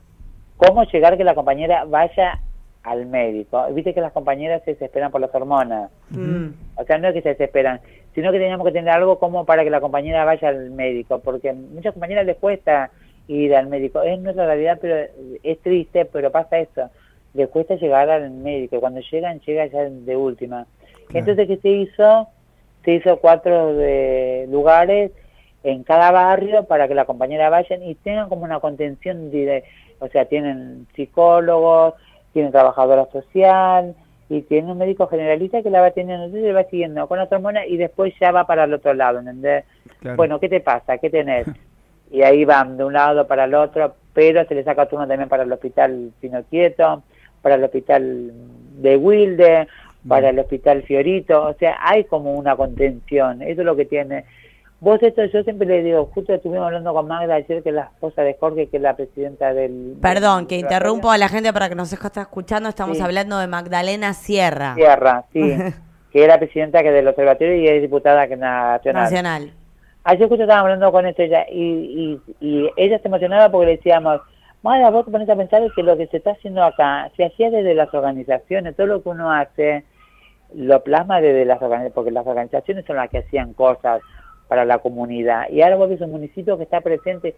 cómo 0.56 0.84
llegar 0.84 1.16
que 1.16 1.24
la 1.24 1.34
compañera 1.36 1.84
vaya 1.84 2.40
al 2.86 3.06
médico. 3.06 3.66
Viste 3.72 3.92
que 3.92 4.00
las 4.00 4.12
compañeras 4.12 4.62
se 4.64 4.72
desesperan 4.72 5.10
por 5.10 5.20
las 5.20 5.34
hormonas. 5.34 5.90
Mm. 6.10 6.50
O 6.76 6.84
sea, 6.84 6.98
no 6.98 7.08
es 7.08 7.14
que 7.14 7.22
se 7.22 7.30
desesperan, 7.30 7.80
sino 8.14 8.30
que 8.30 8.38
teníamos 8.38 8.64
que 8.64 8.72
tener 8.72 8.90
algo 8.90 9.18
como 9.18 9.44
para 9.44 9.64
que 9.64 9.70
la 9.70 9.80
compañera 9.80 10.24
vaya 10.24 10.48
al 10.48 10.70
médico, 10.70 11.18
porque 11.18 11.50
a 11.50 11.52
muchas 11.52 11.94
compañeras 11.94 12.24
les 12.26 12.36
cuesta 12.36 12.90
ir 13.26 13.56
al 13.56 13.66
médico. 13.66 14.02
Es 14.02 14.20
nuestra 14.20 14.46
realidad, 14.46 14.78
pero 14.80 15.10
es 15.42 15.58
triste, 15.60 16.04
pero 16.04 16.30
pasa 16.30 16.60
eso. 16.60 16.88
Les 17.34 17.48
cuesta 17.48 17.74
llegar 17.74 18.08
al 18.08 18.30
médico. 18.30 18.78
Cuando 18.78 19.00
llegan, 19.00 19.40
llega 19.40 19.66
ya 19.66 19.90
de 19.90 20.16
última. 20.16 20.66
Entonces, 21.12 21.48
¿qué 21.48 21.56
se 21.56 21.68
hizo? 21.68 22.28
Se 22.84 22.92
hizo 22.92 23.18
cuatro 23.18 23.74
de 23.74 24.46
lugares 24.48 25.10
en 25.64 25.82
cada 25.82 26.12
barrio 26.12 26.64
para 26.64 26.86
que 26.86 26.94
la 26.94 27.04
compañera 27.04 27.50
vayan 27.50 27.82
y 27.82 27.96
tengan 27.96 28.28
como 28.28 28.44
una 28.44 28.60
contención, 28.60 29.32
de, 29.32 29.64
o 29.98 30.06
sea, 30.06 30.26
tienen 30.26 30.86
psicólogos, 30.94 31.94
tienen 32.36 32.52
trabajadora 32.52 33.06
social 33.10 33.94
y 34.28 34.42
tienen 34.42 34.70
un 34.70 34.76
médico 34.76 35.06
generalista 35.06 35.62
que 35.62 35.70
la 35.70 35.80
va 35.80 35.92
teniendo, 35.92 36.26
entonces 36.26 36.46
le 36.46 36.52
va 36.52 36.64
siguiendo 36.64 37.06
con 37.08 37.16
la 37.16 37.24
hormona 37.30 37.64
y 37.64 37.78
después 37.78 38.12
ya 38.20 38.30
va 38.30 38.46
para 38.46 38.64
el 38.64 38.74
otro 38.74 38.92
lado, 38.92 39.20
¿entendés? 39.20 39.64
Claro. 40.00 40.18
Bueno, 40.18 40.38
¿qué 40.38 40.50
te 40.50 40.60
pasa? 40.60 40.98
¿Qué 40.98 41.08
tenés? 41.08 41.46
Y 42.08 42.22
ahí 42.22 42.44
van 42.44 42.76
de 42.76 42.84
un 42.84 42.92
lado 42.92 43.26
para 43.26 43.44
el 43.46 43.54
otro, 43.54 43.96
pero 44.12 44.44
se 44.44 44.54
le 44.54 44.62
saca 44.62 44.86
turno 44.86 45.08
también 45.08 45.28
para 45.28 45.42
el 45.42 45.52
hospital 45.52 46.12
Pinoquieto, 46.20 47.02
para 47.42 47.56
el 47.56 47.64
hospital 47.64 48.30
de 48.80 48.96
Wilde, 48.96 49.66
para 50.06 50.28
el 50.28 50.38
hospital 50.38 50.84
Fiorito, 50.84 51.42
o 51.46 51.54
sea, 51.54 51.78
hay 51.80 52.04
como 52.04 52.34
una 52.34 52.54
contención, 52.54 53.42
eso 53.42 53.62
es 53.62 53.66
lo 53.66 53.74
que 53.74 53.86
tiene. 53.86 54.24
Vos 54.78 55.02
esto, 55.02 55.24
yo 55.24 55.42
siempre 55.42 55.66
le 55.66 55.82
digo, 55.82 56.10
justo 56.14 56.34
estuvimos 56.34 56.66
hablando 56.66 56.92
con 56.92 57.08
Magda 57.08 57.34
ayer, 57.36 57.62
que 57.62 57.70
es 57.70 57.74
la 57.74 57.84
esposa 57.84 58.22
de 58.22 58.36
Jorge, 58.38 58.68
que 58.68 58.76
es 58.76 58.82
la 58.82 58.94
presidenta 58.94 59.54
del... 59.54 59.96
Perdón, 60.02 60.46
que 60.46 60.56
interrumpo 60.58 61.10
a 61.10 61.16
la 61.16 61.28
gente 61.28 61.50
para 61.52 61.70
que 61.70 61.74
nos 61.74 61.90
está 61.92 62.20
escuchando. 62.20 62.68
Estamos 62.68 62.98
Sí. 62.98 63.02
hablando 63.02 63.38
de 63.38 63.46
Magdalena 63.46 64.12
Sierra, 64.12 64.74
Sierra, 64.74 65.24
sí, 65.32 65.40
que 66.12 66.24
era 66.24 66.38
presidenta 66.38 66.82
que 66.82 66.90
del 66.90 67.08
observatorio 67.08 67.56
y 67.56 67.66
es 67.68 67.80
diputada 67.80 68.28
que 68.28 68.36
nacional. 68.36 69.02
nacional. 69.04 69.52
Ayer 70.04 70.28
justo 70.28 70.42
estábamos 70.44 70.66
hablando 70.66 70.92
con 70.92 71.06
esto 71.06 71.22
ella 71.22 71.46
y, 71.50 72.20
y, 72.38 72.46
y 72.46 72.70
ella 72.76 72.98
se 73.00 73.08
emocionaba 73.08 73.50
porque 73.50 73.66
le 73.66 73.76
decíamos, 73.78 74.20
Magda, 74.62 74.90
vos 74.90 75.06
te 75.06 75.10
pones 75.10 75.28
a 75.30 75.36
pensar 75.36 75.62
que 75.74 75.82
lo 75.82 75.96
que 75.96 76.06
se 76.08 76.18
está 76.18 76.32
haciendo 76.32 76.62
acá 76.62 77.10
se 77.16 77.24
hacía 77.24 77.50
desde 77.50 77.74
las 77.74 77.92
organizaciones, 77.94 78.76
todo 78.76 78.86
lo 78.86 79.02
que 79.02 79.08
uno 79.08 79.32
hace 79.32 79.84
lo 80.54 80.82
plasma 80.84 81.20
desde 81.20 81.44
las 81.44 81.56
organizaciones, 81.60 81.92
porque 81.94 82.10
las 82.12 82.26
organizaciones 82.26 82.84
son 82.84 82.96
las 82.96 83.10
que 83.10 83.18
hacían 83.18 83.52
cosas 83.54 84.00
para 84.48 84.64
la 84.64 84.78
comunidad. 84.78 85.48
Y 85.50 85.62
ahora 85.62 85.76
vos 85.76 85.88
ves 85.88 86.00
un 86.00 86.10
municipio 86.10 86.56
que 86.56 86.64
está 86.64 86.80
presente 86.80 87.34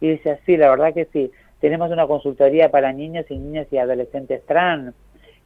y 0.00 0.10
dice, 0.10 0.38
sí, 0.46 0.56
la 0.56 0.70
verdad 0.70 0.94
que 0.94 1.06
sí, 1.12 1.30
tenemos 1.60 1.90
una 1.90 2.06
consultoría 2.06 2.70
para 2.70 2.92
niños 2.92 3.26
y 3.28 3.36
niñas 3.36 3.66
y 3.70 3.78
adolescentes 3.78 4.44
trans, 4.46 4.94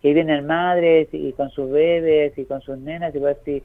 que 0.00 0.12
vienen 0.12 0.46
madres 0.46 1.08
y 1.12 1.32
con 1.32 1.50
sus 1.50 1.70
bebés 1.70 2.36
y 2.36 2.44
con 2.44 2.60
sus 2.60 2.78
nenas 2.78 3.14
y 3.14 3.18
vos 3.18 3.36
decís, 3.44 3.62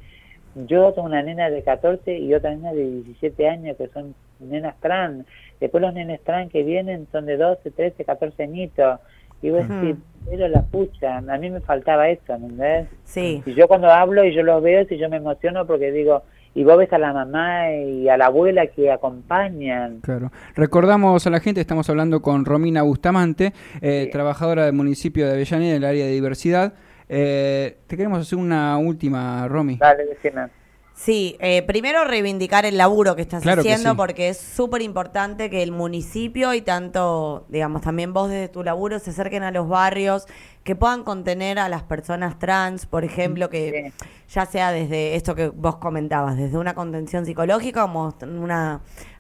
yo 0.55 0.91
tengo 0.93 1.07
una 1.07 1.21
nena 1.21 1.49
de 1.49 1.61
14 1.63 2.17
y 2.17 2.33
otra 2.33 2.51
nena 2.51 2.73
de 2.73 2.89
17 2.89 3.47
años 3.47 3.77
que 3.77 3.87
son 3.89 4.15
nenas 4.39 4.79
trans. 4.79 5.25
Después 5.59 5.81
los 5.81 5.93
nenes 5.93 6.21
trans 6.21 6.51
que 6.51 6.63
vienen 6.63 7.07
son 7.11 7.25
de 7.25 7.37
12, 7.37 7.71
13, 7.71 8.05
14 8.05 8.43
añitos. 8.43 8.99
Y 9.41 9.51
vos 9.51 9.67
decís, 9.67 9.95
pero 10.29 10.47
la 10.47 10.61
pucha, 10.63 11.17
a 11.17 11.37
mí 11.37 11.49
me 11.49 11.61
faltaba 11.61 12.09
eso, 12.09 12.33
¿entendés? 12.33 12.87
Sí. 13.03 13.41
Y 13.45 13.53
yo 13.53 13.67
cuando 13.67 13.89
hablo 13.89 14.25
y 14.25 14.33
yo 14.33 14.43
los 14.43 14.61
veo, 14.61 14.85
si 14.85 14.97
yo 14.97 15.09
me 15.09 15.17
emociono 15.17 15.65
porque 15.65 15.91
digo, 15.91 16.23
y 16.55 16.63
vos 16.63 16.77
ves 16.77 16.91
a 16.93 16.97
la 16.97 17.13
mamá 17.13 17.71
y 17.71 18.09
a 18.09 18.17
la 18.17 18.27
abuela 18.27 18.67
que 18.67 18.91
acompañan. 18.91 20.01
Claro. 20.01 20.31
Recordamos 20.55 21.25
a 21.25 21.29
la 21.29 21.39
gente, 21.39 21.61
estamos 21.61 21.89
hablando 21.89 22.21
con 22.21 22.45
Romina 22.45 22.81
Bustamante, 22.81 23.53
eh, 23.81 24.09
trabajadora 24.11 24.65
del 24.65 24.73
municipio 24.73 25.25
de 25.25 25.33
Avellaneda 25.33 25.71
en 25.71 25.77
el 25.77 25.85
área 25.85 26.05
de 26.05 26.11
diversidad. 26.11 26.73
Eh, 27.07 27.77
te 27.87 27.97
queremos 27.97 28.19
hacer 28.19 28.37
una 28.37 28.77
última, 28.77 29.47
Romy. 29.47 29.77
Dale, 29.77 30.05
decime. 30.05 30.58
Sí, 31.01 31.37
eh, 31.39 31.61
primero 31.61 32.03
reivindicar 32.03 32.65
el 32.65 32.77
laburo 32.77 33.15
que 33.15 33.21
estás 33.21 33.41
Claro 33.41 33.63
que 33.63 33.71
haciendo 33.71 33.91
sí. 33.91 33.95
porque 33.95 34.27
es 34.27 34.37
súper 34.37 34.81
importante 34.81 35.49
que 35.49 35.63
el 35.63 35.71
municipio 35.71 36.53
y 36.53 36.61
tanto, 36.61 37.45
digamos, 37.47 37.81
también 37.83 38.11
vos 38.11 38.29
desde 38.29 38.49
tu 38.49 38.63
laburo 38.65 38.99
se 38.99 39.11
acerquen 39.11 39.43
a 39.43 39.51
los 39.51 39.69
barrios, 39.69 40.25
que 40.65 40.75
puedan 40.75 41.05
contener 41.05 41.57
a 41.57 41.69
las 41.69 41.83
personas 41.83 42.37
trans, 42.37 42.85
por 42.85 43.05
ejemplo, 43.05 43.49
que 43.49 43.93
Sí. 43.97 44.05
ya 44.33 44.45
sea 44.45 44.71
desde 44.73 45.15
esto 45.15 45.35
que 45.35 45.47
vos 45.47 45.77
comentabas, 45.77 46.35
desde 46.35 46.57
una 46.57 46.73
contención 46.75 47.25
psicológica 47.25 47.83
como 47.83 48.13
un 48.21 48.51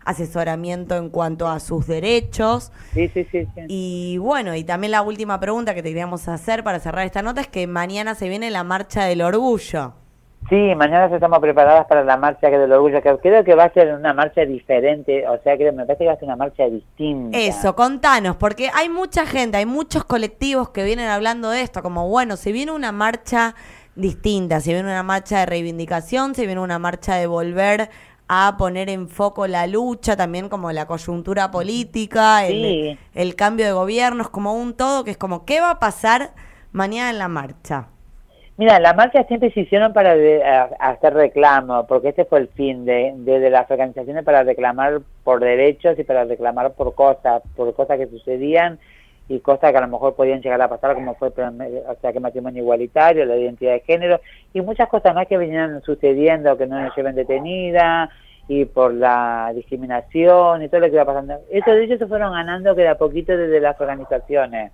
asesoramiento 0.03 0.97
en 0.97 1.09
cuanto 1.09 1.47
a 1.47 1.61
sus 1.61 1.87
derechos. 1.87 2.73
Sí, 2.93 3.07
sí, 3.13 3.25
sí. 3.31 3.47
sí. 3.55 3.61
Y 3.69 4.17
bueno, 4.17 4.53
y 4.53 4.65
también 4.65 4.91
la 4.91 5.01
última 5.01 5.39
pregunta 5.39 5.73
que 5.73 5.81
te 5.81 5.89
queríamos 5.89 6.27
hacer 6.27 6.61
para 6.65 6.79
cerrar 6.79 7.05
esta 7.05 7.21
nota 7.21 7.39
es 7.39 7.47
que 7.47 7.67
mañana 7.67 8.15
se 8.15 8.27
viene 8.27 8.51
la 8.51 8.65
Marcha 8.65 9.05
del 9.05 9.21
Orgullo. 9.21 9.93
Sí, 10.49 10.73
mañana 10.75 11.13
estamos 11.13 11.39
preparadas 11.39 11.85
para 11.85 12.03
la 12.03 12.17
marcha 12.17 12.49
que 12.49 12.57
del 12.57 12.71
orgullo, 12.71 13.03
que 13.03 13.15
creo 13.17 13.43
que 13.43 13.53
va 13.53 13.65
a 13.65 13.73
ser 13.73 13.93
una 13.93 14.15
marcha 14.15 14.41
diferente, 14.45 15.27
o 15.27 15.39
sea, 15.43 15.55
que 15.55 15.71
me 15.71 15.85
parece 15.85 16.05
que 16.05 16.07
va 16.07 16.13
a 16.13 16.15
ser 16.15 16.25
una 16.25 16.35
marcha 16.37 16.67
distinta. 16.67 17.37
Eso, 17.37 17.75
contanos, 17.75 18.35
porque 18.35 18.71
hay 18.73 18.89
mucha 18.89 19.27
gente, 19.27 19.57
hay 19.57 19.67
muchos 19.67 20.05
colectivos 20.05 20.71
que 20.71 20.83
vienen 20.83 21.07
hablando 21.07 21.51
de 21.51 21.61
esto, 21.61 21.83
como 21.83 22.09
bueno, 22.09 22.35
se 22.35 22.51
viene 22.51 22.71
una 22.71 22.91
marcha 22.91 23.53
distinta, 23.95 24.59
se 24.59 24.73
viene 24.73 24.89
una 24.89 25.03
marcha 25.03 25.39
de 25.39 25.45
reivindicación, 25.45 26.33
se 26.33 26.47
viene 26.47 26.61
una 26.61 26.79
marcha 26.79 27.13
de 27.15 27.27
volver 27.27 27.89
a 28.27 28.55
poner 28.57 28.89
en 28.89 29.07
foco 29.07 29.45
la 29.45 29.67
lucha, 29.67 30.17
también 30.17 30.49
como 30.49 30.71
la 30.71 30.87
coyuntura 30.87 31.51
política, 31.51 32.47
el, 32.47 32.97
el 33.13 33.35
cambio 33.35 33.67
de 33.67 33.73
gobiernos, 33.73 34.29
como 34.29 34.55
un 34.55 34.73
todo, 34.73 35.03
que 35.03 35.11
es 35.11 35.17
como, 35.17 35.45
¿qué 35.45 35.61
va 35.61 35.71
a 35.71 35.79
pasar 35.79 36.31
mañana 36.71 37.11
en 37.11 37.19
la 37.19 37.27
marcha? 37.27 37.89
Mira, 38.59 38.77
la 38.77 38.93
marcha 38.93 39.23
siempre 39.23 39.51
se 39.51 39.61
hicieron 39.61 39.93
para 39.93 40.17
de- 40.17 40.43
hacer 40.79 41.13
reclamo, 41.13 41.87
porque 41.87 42.09
ese 42.09 42.25
fue 42.25 42.39
el 42.39 42.49
fin 42.49 42.83
de, 42.83 43.13
de, 43.15 43.39
de 43.39 43.49
las 43.49 43.71
organizaciones 43.71 44.25
para 44.25 44.43
reclamar 44.43 44.99
por 45.23 45.39
derechos 45.39 45.97
y 45.97 46.03
para 46.03 46.25
reclamar 46.25 46.73
por 46.73 46.93
cosas, 46.93 47.41
por 47.55 47.73
cosas 47.73 47.97
que 47.97 48.07
sucedían 48.07 48.77
y 49.29 49.39
cosas 49.39 49.71
que 49.71 49.77
a 49.77 49.81
lo 49.81 49.87
mejor 49.87 50.13
podían 50.13 50.41
llegar 50.41 50.61
a 50.61 50.67
pasar, 50.67 50.93
como 50.93 51.15
fue 51.15 51.29
o 51.29 51.95
sea, 52.01 52.11
que 52.11 52.19
matrimonio 52.19 52.61
igualitario, 52.61 53.23
la 53.23 53.37
identidad 53.37 53.71
de 53.71 53.79
género 53.79 54.19
y 54.53 54.59
muchas 54.59 54.89
cosas 54.89 55.15
más 55.15 55.25
que 55.27 55.37
venían 55.37 55.81
sucediendo, 55.83 56.57
que 56.57 56.67
no 56.67 56.81
nos 56.81 56.93
lleven 56.97 57.15
detenida 57.15 58.09
y 58.49 58.65
por 58.65 58.93
la 58.93 59.53
discriminación 59.55 60.63
y 60.63 60.67
todo 60.67 60.81
lo 60.81 60.87
que 60.87 60.95
iba 60.95 61.05
pasando. 61.05 61.39
Esos 61.49 61.75
derechos 61.75 61.99
se 61.99 62.07
fueron 62.07 62.33
ganando 62.33 62.75
que 62.75 62.81
de 62.81 62.89
a 62.89 62.95
poquito 62.97 63.37
desde 63.37 63.61
las 63.61 63.79
organizaciones. 63.79 64.73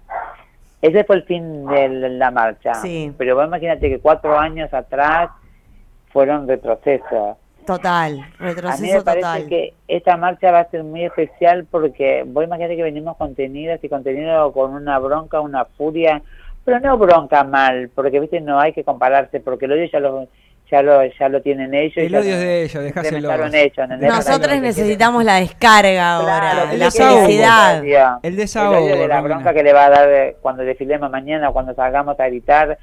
Ese 0.85 1.03
fue 1.03 1.15
el 1.15 1.23
fin 1.23 1.65
de 1.65 2.09
la 2.09 2.29
marcha. 2.29 2.75
Sí. 2.75 3.11
Pero 3.17 3.35
vos 3.35 3.47
imagínate 3.47 3.89
que 3.89 3.97
cuatro 3.99 4.37
años 4.37 4.71
atrás 4.71 5.31
fueron 6.13 6.47
retrocesos. 6.47 7.37
Total, 7.65 8.13
A 8.13 8.17
mí 8.17 8.25
me 8.37 8.45
retroceso 8.53 9.03
parece 9.03 9.21
total. 9.25 9.47
que 9.47 9.73
esta 9.87 10.15
marcha 10.15 10.51
va 10.51 10.59
a 10.59 10.69
ser 10.69 10.83
muy 10.83 11.03
especial 11.03 11.65
porque 11.65 12.23
vos 12.27 12.43
imagínate 12.43 12.75
que 12.75 12.83
venimos 12.83 13.17
contenidas 13.17 13.83
y 13.83 13.89
contenido 13.89 14.51
con 14.51 14.75
una 14.75 14.99
bronca, 14.99 15.39
una 15.41 15.65
furia, 15.65 16.21
pero 16.63 16.79
no 16.79 16.99
bronca 16.99 17.43
mal, 17.43 17.89
porque 17.95 18.19
viste 18.19 18.39
no 18.39 18.59
hay 18.59 18.73
que 18.73 18.83
compararse, 18.83 19.39
porque 19.39 19.65
el 19.65 19.71
odio 19.71 19.85
ya 19.91 19.99
lo 19.99 20.27
ya 20.71 20.81
lo 20.81 21.03
ya 21.05 21.29
lo 21.29 21.41
tienen 21.41 21.73
ellos. 21.73 21.97
y 21.97 22.01
El 22.01 22.15
odio 22.15 22.33
es 22.33 22.39
de 22.39 22.63
ellos, 22.63 22.83
dejáselo. 22.83 23.37
Nosotros 24.01 24.59
necesitamos 24.61 25.23
la 25.23 25.35
descarga 25.35 26.15
ahora, 26.15 26.39
Claro, 26.39 26.77
la 26.77 26.91
felicidad. 26.91 27.83
El 28.23 28.35
desahogo, 28.35 28.77
El 28.77 28.83
odio 28.83 28.97
de 28.97 29.07
la 29.07 29.21
bronca 29.21 29.53
que 29.53 29.63
le 29.63 29.73
va 29.73 29.85
a 29.85 29.89
dar 29.89 30.09
eh, 30.11 30.35
cuando 30.41 30.63
desfilemos 30.63 31.09
mañana, 31.11 31.51
cuando 31.51 31.73
salgamos 31.73 32.19
a 32.19 32.27
gritar 32.27 32.77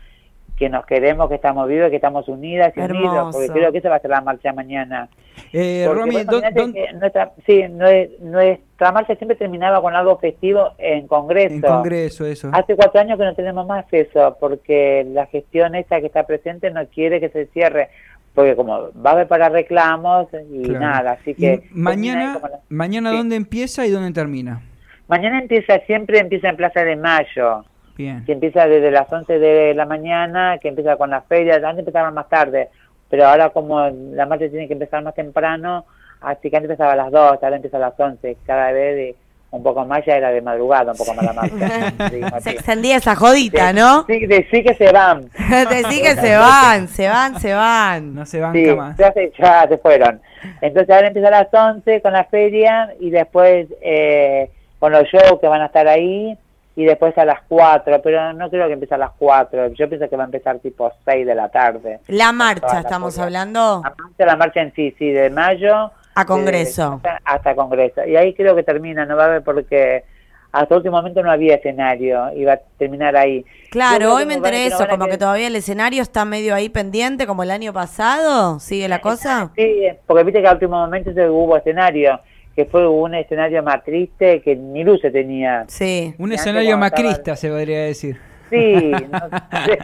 que 0.62 0.68
nos 0.70 0.87
queremos, 0.87 1.29
que 1.29 1.35
estamos 1.35 1.66
vivos, 1.68 1.90
que 1.90 1.96
estamos 1.96 2.29
unidas 2.29 2.72
y 2.77 2.81
unidos, 2.81 3.05
Hermoso. 3.16 3.31
porque 3.33 3.48
creo 3.48 3.72
que 3.72 3.79
esa 3.79 3.88
va 3.88 3.96
a 3.96 4.01
ser 4.01 4.11
la 4.11 4.20
marcha 4.20 4.53
mañana. 4.53 5.09
Eh, 5.53 5.87
Romy, 5.92 6.12
vos 6.14 6.27
¿dó- 6.27 6.38
imaginate 6.38 6.61
dónde- 6.61 6.87
que 6.87 6.92
nuestra, 6.92 7.33
sí, 7.46 7.62
nue- 7.68 8.11
nuestra 8.20 8.92
marcha 8.92 9.16
siempre 9.16 9.37
terminaba 9.37 9.83
con 9.83 9.94
algo 9.96 10.18
festivo 10.18 10.72
en 10.79 11.09
Congreso. 11.09 11.55
en 11.55 11.61
Congreso, 11.62 12.25
eso. 12.27 12.51
Hace 12.53 12.77
cuatro 12.77 13.01
años 13.01 13.18
que 13.18 13.25
no 13.25 13.35
tenemos 13.35 13.66
más 13.66 13.87
eso, 13.90 14.37
porque 14.38 15.05
la 15.12 15.27
gestión 15.27 15.75
esta 15.75 16.01
que 16.01 16.07
está 16.07 16.25
presente 16.27 16.70
no 16.70 16.87
quiere 16.87 17.18
que 17.18 17.29
se 17.31 17.46
cierre, 17.46 17.88
porque 18.35 18.55
como 18.55 18.90
va 19.05 19.11
a 19.11 19.12
haber 19.14 19.27
para 19.27 19.48
reclamos 19.48 20.29
y 20.51 20.62
Claro. 20.62 20.81
nada, 20.81 21.11
así 21.20 21.35
que... 21.35 21.64
mañana, 21.72 22.38
la- 22.40 22.61
mañana 22.68 23.11
Sí. 23.11 23.16
¿dónde 23.16 23.35
empieza 23.37 23.85
y 23.85 23.90
dónde 23.90 24.12
termina? 24.12 24.61
Mañana 25.09 25.40
empieza, 25.40 25.79
siempre 25.81 26.20
empieza 26.20 26.48
en 26.48 26.57
Plaza 26.57 26.85
de 26.85 26.94
Mayo, 26.96 27.64
Bien. 27.96 28.24
que 28.24 28.33
empieza 28.33 28.66
desde 28.66 28.90
las 28.90 29.12
11 29.12 29.38
de 29.38 29.74
la 29.74 29.85
mañana, 29.87 30.59
que 30.59 30.68
empieza 30.68 30.96
con 30.96 31.11
las 31.11 31.24
ferias, 31.26 31.62
antes 31.62 31.81
empezaban 31.81 32.14
más 32.14 32.28
tarde, 32.28 32.68
pero 33.11 33.26
ahora 33.26 33.50
como 33.50 33.81
la 33.90 34.26
marcha 34.26 34.48
tiene 34.48 34.66
que 34.66 34.72
empezar 34.72 35.02
más 35.02 35.14
temprano, 35.14 35.85
así 36.20 36.50
que 36.50 36.57
antes 36.57 36.70
empezaba 36.70 36.92
a 36.92 36.96
las 36.96 37.11
2, 37.11 37.38
ahora 37.42 37.57
empieza 37.57 37.76
a 37.76 37.81
las 37.81 37.98
11, 38.00 38.37
cada 38.46 38.72
vez 38.72 38.96
de- 38.96 39.16
un 39.50 39.62
poco 39.62 39.85
más 39.85 40.02
ya 40.07 40.16
era 40.16 40.31
de 40.31 40.40
madrugada, 40.40 40.92
un 40.92 40.96
poco 40.96 41.12
más 41.12 41.26
la 41.26 41.35
marcha. 41.35 41.92
Sí, 42.09 42.20
Se 42.40 42.50
extendía 42.52 42.96
esa 42.96 43.14
jodita, 43.14 43.74
¿no? 43.74 44.07
Sí, 44.07 44.24
de- 44.24 44.46
sí 44.50 44.62
que 44.64 44.72
se 44.74 44.90
van. 44.90 45.28
Te 45.68 45.85
sí 45.90 46.00
que 46.00 46.14
se 46.14 46.35
van, 46.37 46.88
se 46.88 47.07
van, 47.07 47.38
se 47.38 47.52
van. 47.52 48.14
No 48.14 48.24
se 48.24 48.40
banca 48.40 48.59
Sí, 48.59 48.74
más. 48.74 48.96
ya 48.96 49.12
se, 49.12 49.31
ya 49.38 49.68
se 49.68 49.76
fueron. 49.76 50.22
Entonces 50.62 50.88
ahora 50.94 51.09
empieza 51.09 51.28
a 51.28 51.42
las 51.42 51.48
11 51.52 52.00
con 52.00 52.14
la 52.14 52.24
feria 52.24 52.94
y 52.98 53.11
después 53.11 53.66
eh, 53.83 54.48
con 54.78 54.90
los 54.90 55.05
shows 55.09 55.38
que 55.38 55.48
van 55.48 55.61
a 55.61 55.66
estar 55.66 55.87
ahí 55.87 56.35
y 56.75 56.85
después 56.85 57.17
a 57.19 57.25
las 57.25 57.41
4, 57.49 58.01
pero 58.03 58.33
no 58.33 58.49
creo 58.49 58.67
que 58.67 58.73
empiece 58.75 58.95
a 58.95 58.99
las 58.99 59.11
4, 59.19 59.69
yo 59.75 59.89
pienso 59.89 60.09
que 60.09 60.17
va 60.17 60.23
a 60.25 60.27
empezar 60.27 60.59
tipo 60.59 60.91
6 61.05 61.27
de 61.27 61.35
la 61.35 61.49
tarde. 61.51 62.01
La 62.09 62.33
marcha, 62.33 62.81
estamos 62.81 63.19
hablando. 63.19 63.83
La 63.85 63.91
marcha, 63.91 64.27
la 64.27 64.37
marcha 64.37 64.63
en 64.63 64.75
sí, 64.75 64.95
sí, 64.99 65.11
de 65.11 65.31
mayo. 65.31 65.91
A 66.15 66.25
Congreso. 66.27 67.01
de- 67.03 67.09
hasta, 67.09 67.21
hasta 67.25 67.55
Congreso. 67.55 68.05
Y 68.07 68.17
ahí 68.17 68.35
creo 68.35 68.55
que 68.57 68.63
termina, 68.63 69.05
no 69.07 69.17
va 69.17 69.25
a 69.25 69.27
haber 69.27 69.43
porque 69.43 70.05
hasta 70.53 70.77
último 70.77 70.97
momento 70.99 71.23
no 71.23 71.31
había 71.31 71.55
escenario, 71.55 72.31
iba 72.37 72.53
a 72.55 72.61
terminar 72.79 73.17
ahí. 73.17 73.45
Claro, 73.71 74.15
hoy 74.15 74.27
me 74.27 74.35
enteré 74.35 74.67
eso, 74.67 74.83
a 74.83 74.89
como 74.89 75.07
que 75.07 75.17
todavía 75.17 75.47
el 75.47 75.57
escenario 75.57 76.03
está 76.03 76.27
medio 76.27 76.55
ahí 76.55 76.69
pendiente, 76.69 77.27
como 77.27 77.43
el 77.43 77.51
año 77.51 77.73
pasado. 77.73 78.61
¿Sigue 78.61 78.87
la 78.89 79.01
cosa? 79.01 79.51
Sí, 79.57 79.89
porque 80.07 80.25
viste 80.25 80.43
que 80.43 80.49
al 80.49 80.55
último 80.55 80.77
momento 80.77 81.11
se 81.15 81.27
hubo 81.31 81.57
escenario, 81.57 82.21
que 82.55 82.65
fue 82.67 82.87
un 82.87 83.15
escenario 83.15 83.62
más 83.62 83.83
triste 83.85 84.43
que 84.43 84.55
ni 84.57 84.85
luz 84.85 85.01
se 85.01 85.11
tenía. 85.11 85.65
Sí. 85.69 86.15
Un 86.19 86.33
escenario 86.33 86.71
estaba- 86.71 86.81
macrista, 86.81 87.37
se 87.37 87.49
podría 87.49 87.85
decir. 87.85 88.17
Sí, 88.51 88.93
no 89.11 89.21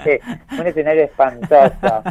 sé, 0.04 0.20
un 0.60 0.66
escenario 0.66 1.04
espantoso. 1.04 2.02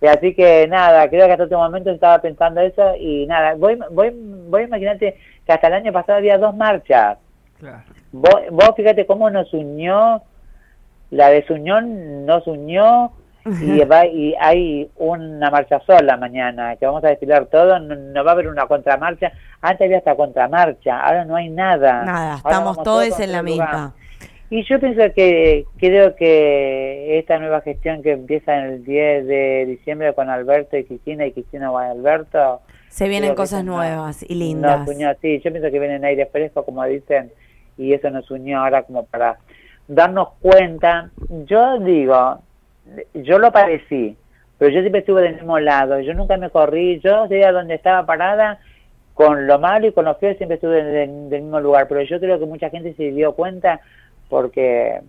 Y 0.00 0.06
así 0.06 0.34
que 0.34 0.66
nada, 0.68 1.08
creo 1.08 1.26
que 1.26 1.32
hasta 1.32 1.44
este 1.44 1.56
momento 1.56 1.90
estaba 1.90 2.20
pensando 2.20 2.60
eso 2.60 2.94
y 2.98 3.26
nada, 3.26 3.54
voy, 3.54 3.78
voy, 3.92 4.10
voy 4.48 4.62
a 4.62 4.64
imaginarte 4.64 5.16
que 5.46 5.52
hasta 5.52 5.68
el 5.68 5.74
año 5.74 5.92
pasado 5.92 6.18
había 6.18 6.36
dos 6.36 6.54
marchas. 6.56 7.16
Claro. 7.58 7.84
Vos, 8.12 8.34
vos 8.50 8.70
fíjate 8.76 9.06
cómo 9.06 9.30
nos 9.30 9.52
unió, 9.54 10.20
la 11.10 11.30
desunión 11.30 12.26
nos 12.26 12.46
unió 12.46 13.12
y, 13.44 13.80
va, 13.84 14.06
y 14.06 14.34
hay 14.40 14.90
una 14.96 15.50
marcha 15.50 15.80
sola 15.86 16.16
mañana, 16.16 16.76
que 16.76 16.86
vamos 16.86 17.04
a 17.04 17.08
desfilar 17.08 17.46
todo, 17.46 17.78
no, 17.78 17.94
no 17.94 18.24
va 18.24 18.30
a 18.30 18.34
haber 18.34 18.48
una 18.48 18.66
contramarcha, 18.66 19.32
antes 19.60 19.84
había 19.84 19.98
hasta 19.98 20.14
contramarcha, 20.14 21.00
ahora 21.00 21.24
no 21.24 21.36
hay 21.36 21.50
nada. 21.50 22.04
Nada, 22.04 22.36
estamos 22.36 22.76
todos 22.82 23.08
todos 23.08 23.20
en 23.20 23.32
la 23.32 23.42
lugar. 23.42 23.68
misma. 23.68 23.94
Y 24.50 24.62
yo 24.64 24.78
pienso 24.78 25.02
que 25.14 25.64
creo 25.78 26.14
que 26.14 27.18
esta 27.18 27.38
nueva 27.38 27.60
gestión 27.62 28.02
que 28.02 28.12
empieza 28.12 28.56
en 28.56 28.64
el 28.66 28.84
10 28.84 29.26
de 29.26 29.66
diciembre 29.66 30.14
con 30.14 30.30
Alberto 30.30 30.76
y 30.76 30.84
Cristina 30.84 31.26
y 31.26 31.32
Cristina 31.32 31.70
con 31.70 31.82
Alberto. 31.82 32.60
Se 32.88 33.08
vienen 33.08 33.34
cosas 33.34 33.64
nuevas 33.64 34.22
y 34.22 34.34
lindas. 34.34 34.80
Nos 34.80 34.88
unió, 34.88 35.12
sí, 35.20 35.40
yo 35.44 35.50
pienso 35.50 35.70
que 35.70 35.78
vienen 35.78 36.04
aire 36.04 36.26
fresco, 36.26 36.64
como 36.64 36.84
dicen, 36.84 37.32
y 37.76 37.92
eso 37.94 38.10
nos 38.10 38.30
unió 38.30 38.60
ahora 38.60 38.84
como 38.84 39.04
para 39.06 39.38
darnos 39.88 40.28
cuenta. 40.40 41.10
Yo 41.46 41.80
digo, 41.80 42.38
yo 43.14 43.38
lo 43.38 43.52
padecí, 43.52 44.16
pero 44.58 44.70
yo 44.70 44.80
siempre 44.80 45.00
estuve 45.00 45.22
del 45.22 45.36
mismo 45.36 45.58
lado, 45.58 46.00
yo 46.00 46.14
nunca 46.14 46.36
me 46.36 46.50
corrí, 46.50 47.00
yo 47.00 47.24
a 47.24 47.52
donde 47.52 47.74
estaba 47.74 48.06
parada, 48.06 48.58
con 49.14 49.46
lo 49.46 49.58
malo 49.58 49.86
y 49.86 49.92
con 49.92 50.04
lo 50.04 50.14
feo 50.16 50.34
siempre 50.34 50.56
estuve 50.56 50.82
del, 50.82 51.30
del 51.30 51.42
mismo 51.42 51.60
lugar, 51.60 51.86
pero 51.88 52.02
yo 52.02 52.18
creo 52.18 52.38
que 52.38 52.46
mucha 52.46 52.70
gente 52.70 52.94
se 52.94 53.12
dio 53.12 53.32
cuenta 53.32 53.80
porque 54.28 55.00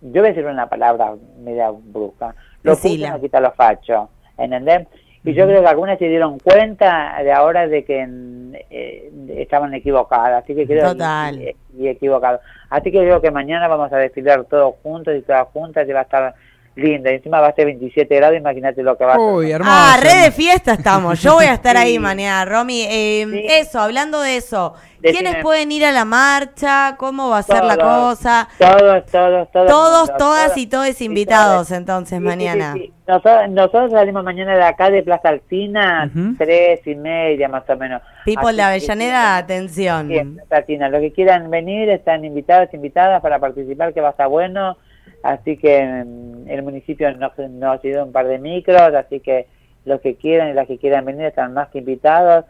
yo 0.00 0.22
voy 0.22 0.30
a 0.30 0.32
decir 0.32 0.46
una 0.46 0.68
palabra 0.68 1.14
media 1.38 1.70
brusca, 1.70 2.34
lo 2.62 2.76
puto 2.76 3.08
no 3.08 3.20
quita 3.20 3.40
los 3.40 3.54
fachos, 3.54 4.08
¿entendés? 4.36 4.86
Y 5.24 5.34
yo 5.34 5.46
creo 5.46 5.60
que 5.60 5.68
algunas 5.68 5.98
se 5.98 6.08
dieron 6.08 6.38
cuenta 6.38 7.20
de 7.22 7.32
ahora 7.32 7.66
de 7.66 7.84
que 7.84 8.08
eh, 8.70 9.10
estaban 9.36 9.74
equivocadas, 9.74 10.44
así 10.44 10.54
que 10.54 10.66
creo 10.66 10.92
Total. 10.92 11.38
y, 11.38 11.56
y 11.76 11.88
equivocados. 11.88 12.40
Así 12.70 12.90
que 12.90 13.00
creo 13.00 13.20
que 13.20 13.30
mañana 13.30 13.68
vamos 13.68 13.92
a 13.92 13.98
desfilar 13.98 14.44
todos 14.44 14.76
juntos 14.82 15.14
y 15.16 15.22
todas 15.22 15.48
juntas 15.48 15.86
y 15.86 15.92
va 15.92 16.00
a 16.00 16.04
estar 16.04 16.34
linda. 16.74 17.10
Y 17.10 17.16
encima 17.16 17.40
va 17.40 17.48
a 17.48 17.54
ser 17.54 17.66
27 17.66 18.14
grados, 18.16 18.36
imagínate 18.36 18.82
lo 18.82 18.96
que 18.96 19.04
va 19.04 19.14
a 19.14 19.18
Uy, 19.18 19.50
hermoso. 19.50 19.70
Ah, 19.74 19.96
re 20.00 20.14
de 20.22 20.30
fiesta 20.30 20.74
estamos. 20.74 21.20
Yo 21.20 21.34
voy 21.34 21.46
a 21.46 21.54
estar 21.54 21.76
ahí 21.76 21.98
mañana, 21.98 22.44
Romy. 22.44 22.82
Eh, 22.88 23.26
Sí. 23.30 23.46
Eso, 23.48 23.80
hablando 23.80 24.20
de 24.20 24.36
eso. 24.36 24.74
Decime. 25.00 25.20
¿Quiénes 25.30 25.42
pueden 25.42 25.70
ir 25.70 25.84
a 25.84 25.92
la 25.92 26.04
marcha? 26.04 26.96
¿Cómo 26.98 27.28
va 27.30 27.38
a 27.38 27.42
ser 27.42 27.62
la 27.64 27.76
cosa? 27.76 28.48
Todos, 28.58 29.06
todos, 29.06 29.50
todos. 29.52 29.66
Todos, 29.68 30.16
todas 30.16 30.46
todos. 30.46 30.56
y 30.58 30.66
todos 30.66 31.00
invitados 31.00 31.70
entonces 31.70 32.18
Sí, 32.18 32.24
mañana. 32.24 32.72
sí, 32.74 32.80
sí, 32.80 32.86
sí. 32.86 32.92
Nosotros, 33.06 33.48
nosotros 33.50 33.92
salimos 33.92 34.24
mañana 34.24 34.56
de 34.56 34.62
acá 34.64 34.90
de 34.90 35.02
Plaza 35.04 35.28
Alcina, 35.30 36.10
Ujú. 36.14 36.34
tres 36.36 36.84
y 36.86 36.94
media 36.96 37.48
más 37.48 37.62
o 37.70 37.76
menos. 37.76 38.02
People 38.24 38.42
Así 38.48 38.50
de 38.50 38.56
que, 38.56 38.62
Avellaneda, 38.62 39.36
atención. 39.36 40.08
Plaza 40.08 40.56
Alcina. 40.56 40.88
Los 40.88 41.00
que 41.00 41.12
quieran 41.12 41.48
venir 41.50 41.88
están 41.90 42.24
invitados, 42.24 42.68
invitadas 42.74 43.22
para 43.22 43.38
participar, 43.38 43.94
que 43.94 44.00
va 44.00 44.08
a 44.08 44.10
estar 44.12 44.28
bueno. 44.28 44.76
Así 45.22 45.56
que 45.56 46.04
mm, 46.04 46.48
el 46.48 46.62
municipio 46.62 47.10
nos, 47.16 47.36
nos 47.38 47.82
dio 47.82 48.04
un 48.04 48.12
par 48.12 48.26
de 48.26 48.38
micros, 48.38 48.94
así 48.94 49.20
que 49.20 49.46
los 49.84 50.00
que 50.00 50.16
quieran 50.16 50.50
y 50.50 50.52
las 50.54 50.66
que 50.66 50.78
quieran 50.78 51.04
venir 51.04 51.26
están 51.26 51.54
más 51.54 51.68
que 51.68 51.78
invitados. 51.78 52.44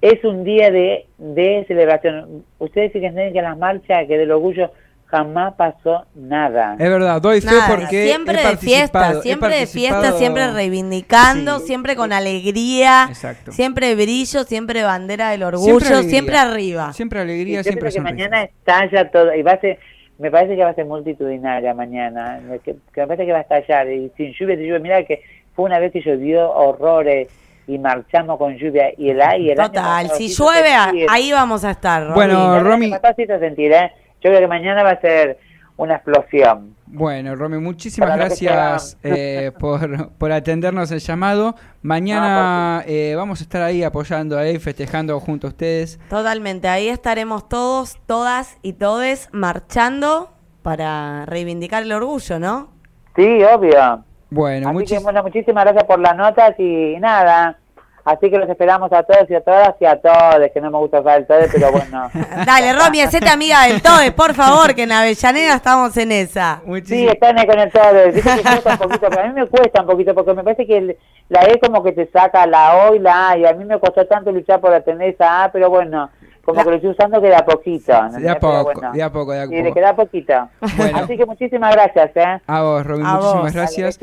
Es 0.00 0.22
un 0.24 0.44
día 0.44 0.70
de, 0.70 1.06
de 1.18 1.64
celebración. 1.68 2.44
Ustedes 2.58 2.92
fíjense 2.92 3.32
que 3.32 3.38
en 3.38 3.44
las 3.44 3.58
marchas, 3.58 4.06
que 4.06 4.18
del 4.18 4.30
orgullo 4.30 4.70
jamás 5.06 5.54
pasó 5.54 6.04
nada. 6.14 6.74
Es 6.78 6.90
verdad, 6.90 7.20
doy 7.22 7.40
fe 7.40 7.46
Nada, 7.46 7.68
porque. 7.68 8.06
siempre 8.06 8.42
he 8.42 8.48
de 8.48 8.56
fiesta, 8.56 9.22
siempre 9.22 9.56
de 9.56 9.66
fiesta, 9.66 10.12
siempre 10.12 10.52
reivindicando, 10.52 11.60
Sí. 11.60 11.66
siempre 11.68 11.96
con 11.96 12.12
alegría, 12.12 13.06
Exacto. 13.08 13.52
siempre 13.52 13.94
brillo, 13.94 14.42
siempre 14.44 14.82
bandera 14.82 15.30
del 15.30 15.44
orgullo, 15.44 16.02
siempre, 16.02 16.36
arriba. 16.36 16.92
Siempre 16.92 17.20
alegría, 17.20 17.58
yo 17.58 17.62
siempre 17.62 17.90
que 17.90 18.00
mañana 18.00 18.42
estalla 18.44 19.10
todo 19.10 19.34
y 19.34 19.42
va 19.42 19.52
a 19.52 19.60
ser, 19.60 19.78
me 20.18 20.30
parece 20.30 20.56
que 20.56 20.64
va 20.64 20.70
a 20.70 20.74
ser 20.74 20.86
multitudinaria 20.86 21.74
mañana, 21.74 22.40
que, 22.64 22.74
que 22.92 23.00
me 23.02 23.06
parece 23.06 23.26
que 23.26 23.32
va 23.32 23.38
a 23.38 23.42
estallar 23.42 23.88
y 23.90 24.10
sin 24.16 24.32
lluvia, 24.32 24.56
sin 24.56 24.64
lluvia, 24.66 24.78
mira 24.80 25.02
que 25.04 25.22
fue 25.54 25.64
una 25.66 25.78
vez 25.78 25.92
que 25.92 26.00
llovió 26.00 26.50
horrores 26.50 27.28
y 27.66 27.78
marchamos 27.78 28.38
con 28.38 28.56
lluvia 28.56 28.92
y 28.96 29.10
el, 29.10 29.20
año 29.20 29.54
Total, 29.54 30.08
si 30.10 30.28
llueve, 30.28 30.72
a- 30.72 30.84
sentía. 30.86 31.06
ahí 31.10 31.32
vamos 31.32 31.64
a 31.64 31.72
estar. 31.72 32.02
Romy. 32.02 32.14
Bueno, 32.14 32.60
Romy- 32.60 32.90
pasado 32.90 33.14
sí 33.16 33.26
se 33.26 33.38
sentirá, 33.38 33.86
¿eh? 33.86 33.92
yo 34.22 34.30
creo 34.30 34.40
que 34.40 34.46
mañana 34.46 34.82
va 34.82 34.90
a 34.90 35.00
ser 35.00 35.38
una 35.76 35.94
explosión. 35.96 36.74
Bueno, 36.86 37.34
Romy, 37.34 37.58
muchísimas 37.58 38.10
Para 38.10 38.24
gracias 38.26 38.96
eh, 39.02 39.52
por, 39.58 40.10
por 40.12 40.32
atendernos 40.32 40.90
el 40.92 41.00
llamado. 41.00 41.54
Mañana 41.82 42.82
eh, 42.86 43.14
vamos 43.16 43.40
a 43.40 43.42
estar 43.44 43.62
ahí 43.62 43.82
apoyando 43.82 44.38
ahí, 44.38 44.58
festejando 44.58 45.18
junto 45.20 45.48
a 45.48 45.50
ustedes. 45.50 45.98
Totalmente, 46.08 46.68
ahí 46.68 46.88
estaremos 46.88 47.48
todos, 47.48 47.98
todas 48.06 48.56
y 48.62 48.74
todes 48.74 49.28
marchando 49.32 50.32
para 50.62 51.26
reivindicar 51.26 51.82
el 51.82 51.92
orgullo, 51.92 52.38
¿no? 52.38 52.68
Sí, 53.14 53.42
obvio. 53.44 54.04
Bueno, 54.30 54.68
Así 54.70 54.78
que 54.78 54.96
muchis- 54.98 55.02
bueno, 55.02 55.22
muchísimas 55.22 55.64
gracias 55.64 55.84
por 55.84 55.98
las 56.00 56.16
notas 56.16 56.54
y 56.58 56.96
nada. 57.00 57.58
Así 58.06 58.30
que 58.30 58.38
los 58.38 58.48
esperamos 58.48 58.90
a 58.92 59.02
todos 59.02 59.28
y 59.28 59.34
a 59.34 59.40
todas 59.40 59.74
y 59.80 59.84
a 59.84 60.00
todos, 60.00 60.36
que 60.54 60.60
no 60.60 60.70
me 60.70 60.78
gusta 60.78 61.00
usar 61.00 61.18
el 61.18 61.26
todo, 61.26 61.40
pero 61.52 61.72
bueno. 61.72 62.08
Dale, 62.46 62.72
Romy, 62.72 63.00
hacete 63.00 63.28
amiga 63.28 63.64
del 63.64 63.82
TODE, 63.82 64.12
por 64.12 64.32
favor, 64.32 64.76
que 64.76 64.84
en 64.84 64.92
Avellaneda 64.92 65.54
estamos 65.56 65.96
en 65.96 66.12
esa. 66.12 66.60
Sí, 66.62 66.68
muchísimas- 66.70 67.14
están 67.14 67.36
ahí 67.38 67.46
con 67.48 67.58
el 67.58 67.72
todo. 67.72 68.06
Dice 68.12 68.22
que 68.36 68.42
cuesta 68.42 68.70
un 68.70 68.78
poquito, 68.78 69.06
pero 69.10 69.22
a 69.22 69.26
mí 69.26 69.32
me 69.34 69.46
cuesta 69.48 69.80
un 69.80 69.86
poquito 69.88 70.14
porque 70.14 70.34
me 70.34 70.44
parece 70.44 70.66
que 70.68 70.78
el- 70.78 70.96
la 71.28 71.40
E 71.46 71.58
como 71.58 71.82
que 71.82 71.90
te 71.90 72.06
saca 72.12 72.46
la 72.46 72.76
O 72.86 72.94
y 72.94 73.00
la 73.00 73.30
A 73.30 73.38
y 73.38 73.44
a 73.44 73.52
mí 73.54 73.64
me 73.64 73.78
costó 73.80 74.06
tanto 74.06 74.30
luchar 74.30 74.60
por 74.60 74.80
tener 74.82 75.08
esa 75.10 75.42
A, 75.44 75.50
pero 75.50 75.68
bueno, 75.68 76.08
como 76.44 76.58
La- 76.58 76.62
que 76.64 76.70
lo 76.70 76.76
estoy 76.76 76.90
usando 76.92 77.20
que 77.20 77.26
de 77.26 77.34
a 77.34 77.44
poquito. 77.44 77.92
de 77.92 77.98
¿entendés? 77.98 78.30
a 78.30 78.38
poco, 78.38 78.64
bueno. 78.72 78.92
de 78.92 79.02
a 79.02 79.10
poco, 79.10 79.32
de 79.32 79.40
a 79.40 79.46
Sí, 79.48 79.54
le 79.56 79.62
poco. 79.64 79.74
queda 79.74 79.96
poquito. 79.96 80.48
Bueno. 80.76 80.98
Así 80.98 81.16
que 81.16 81.26
muchísimas 81.26 81.72
gracias, 81.74 82.10
¿eh? 82.14 82.40
A 82.46 82.62
vos, 82.62 82.86
Romy, 82.86 83.02
A 83.04 83.14
muchísimas 83.14 83.42
vos. 83.42 83.52
gracias. 83.52 83.98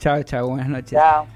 Chao, 0.00 0.22
chao, 0.24 0.48
buenas 0.48 0.68
noches. 0.68 0.98
Chao. 0.98 1.26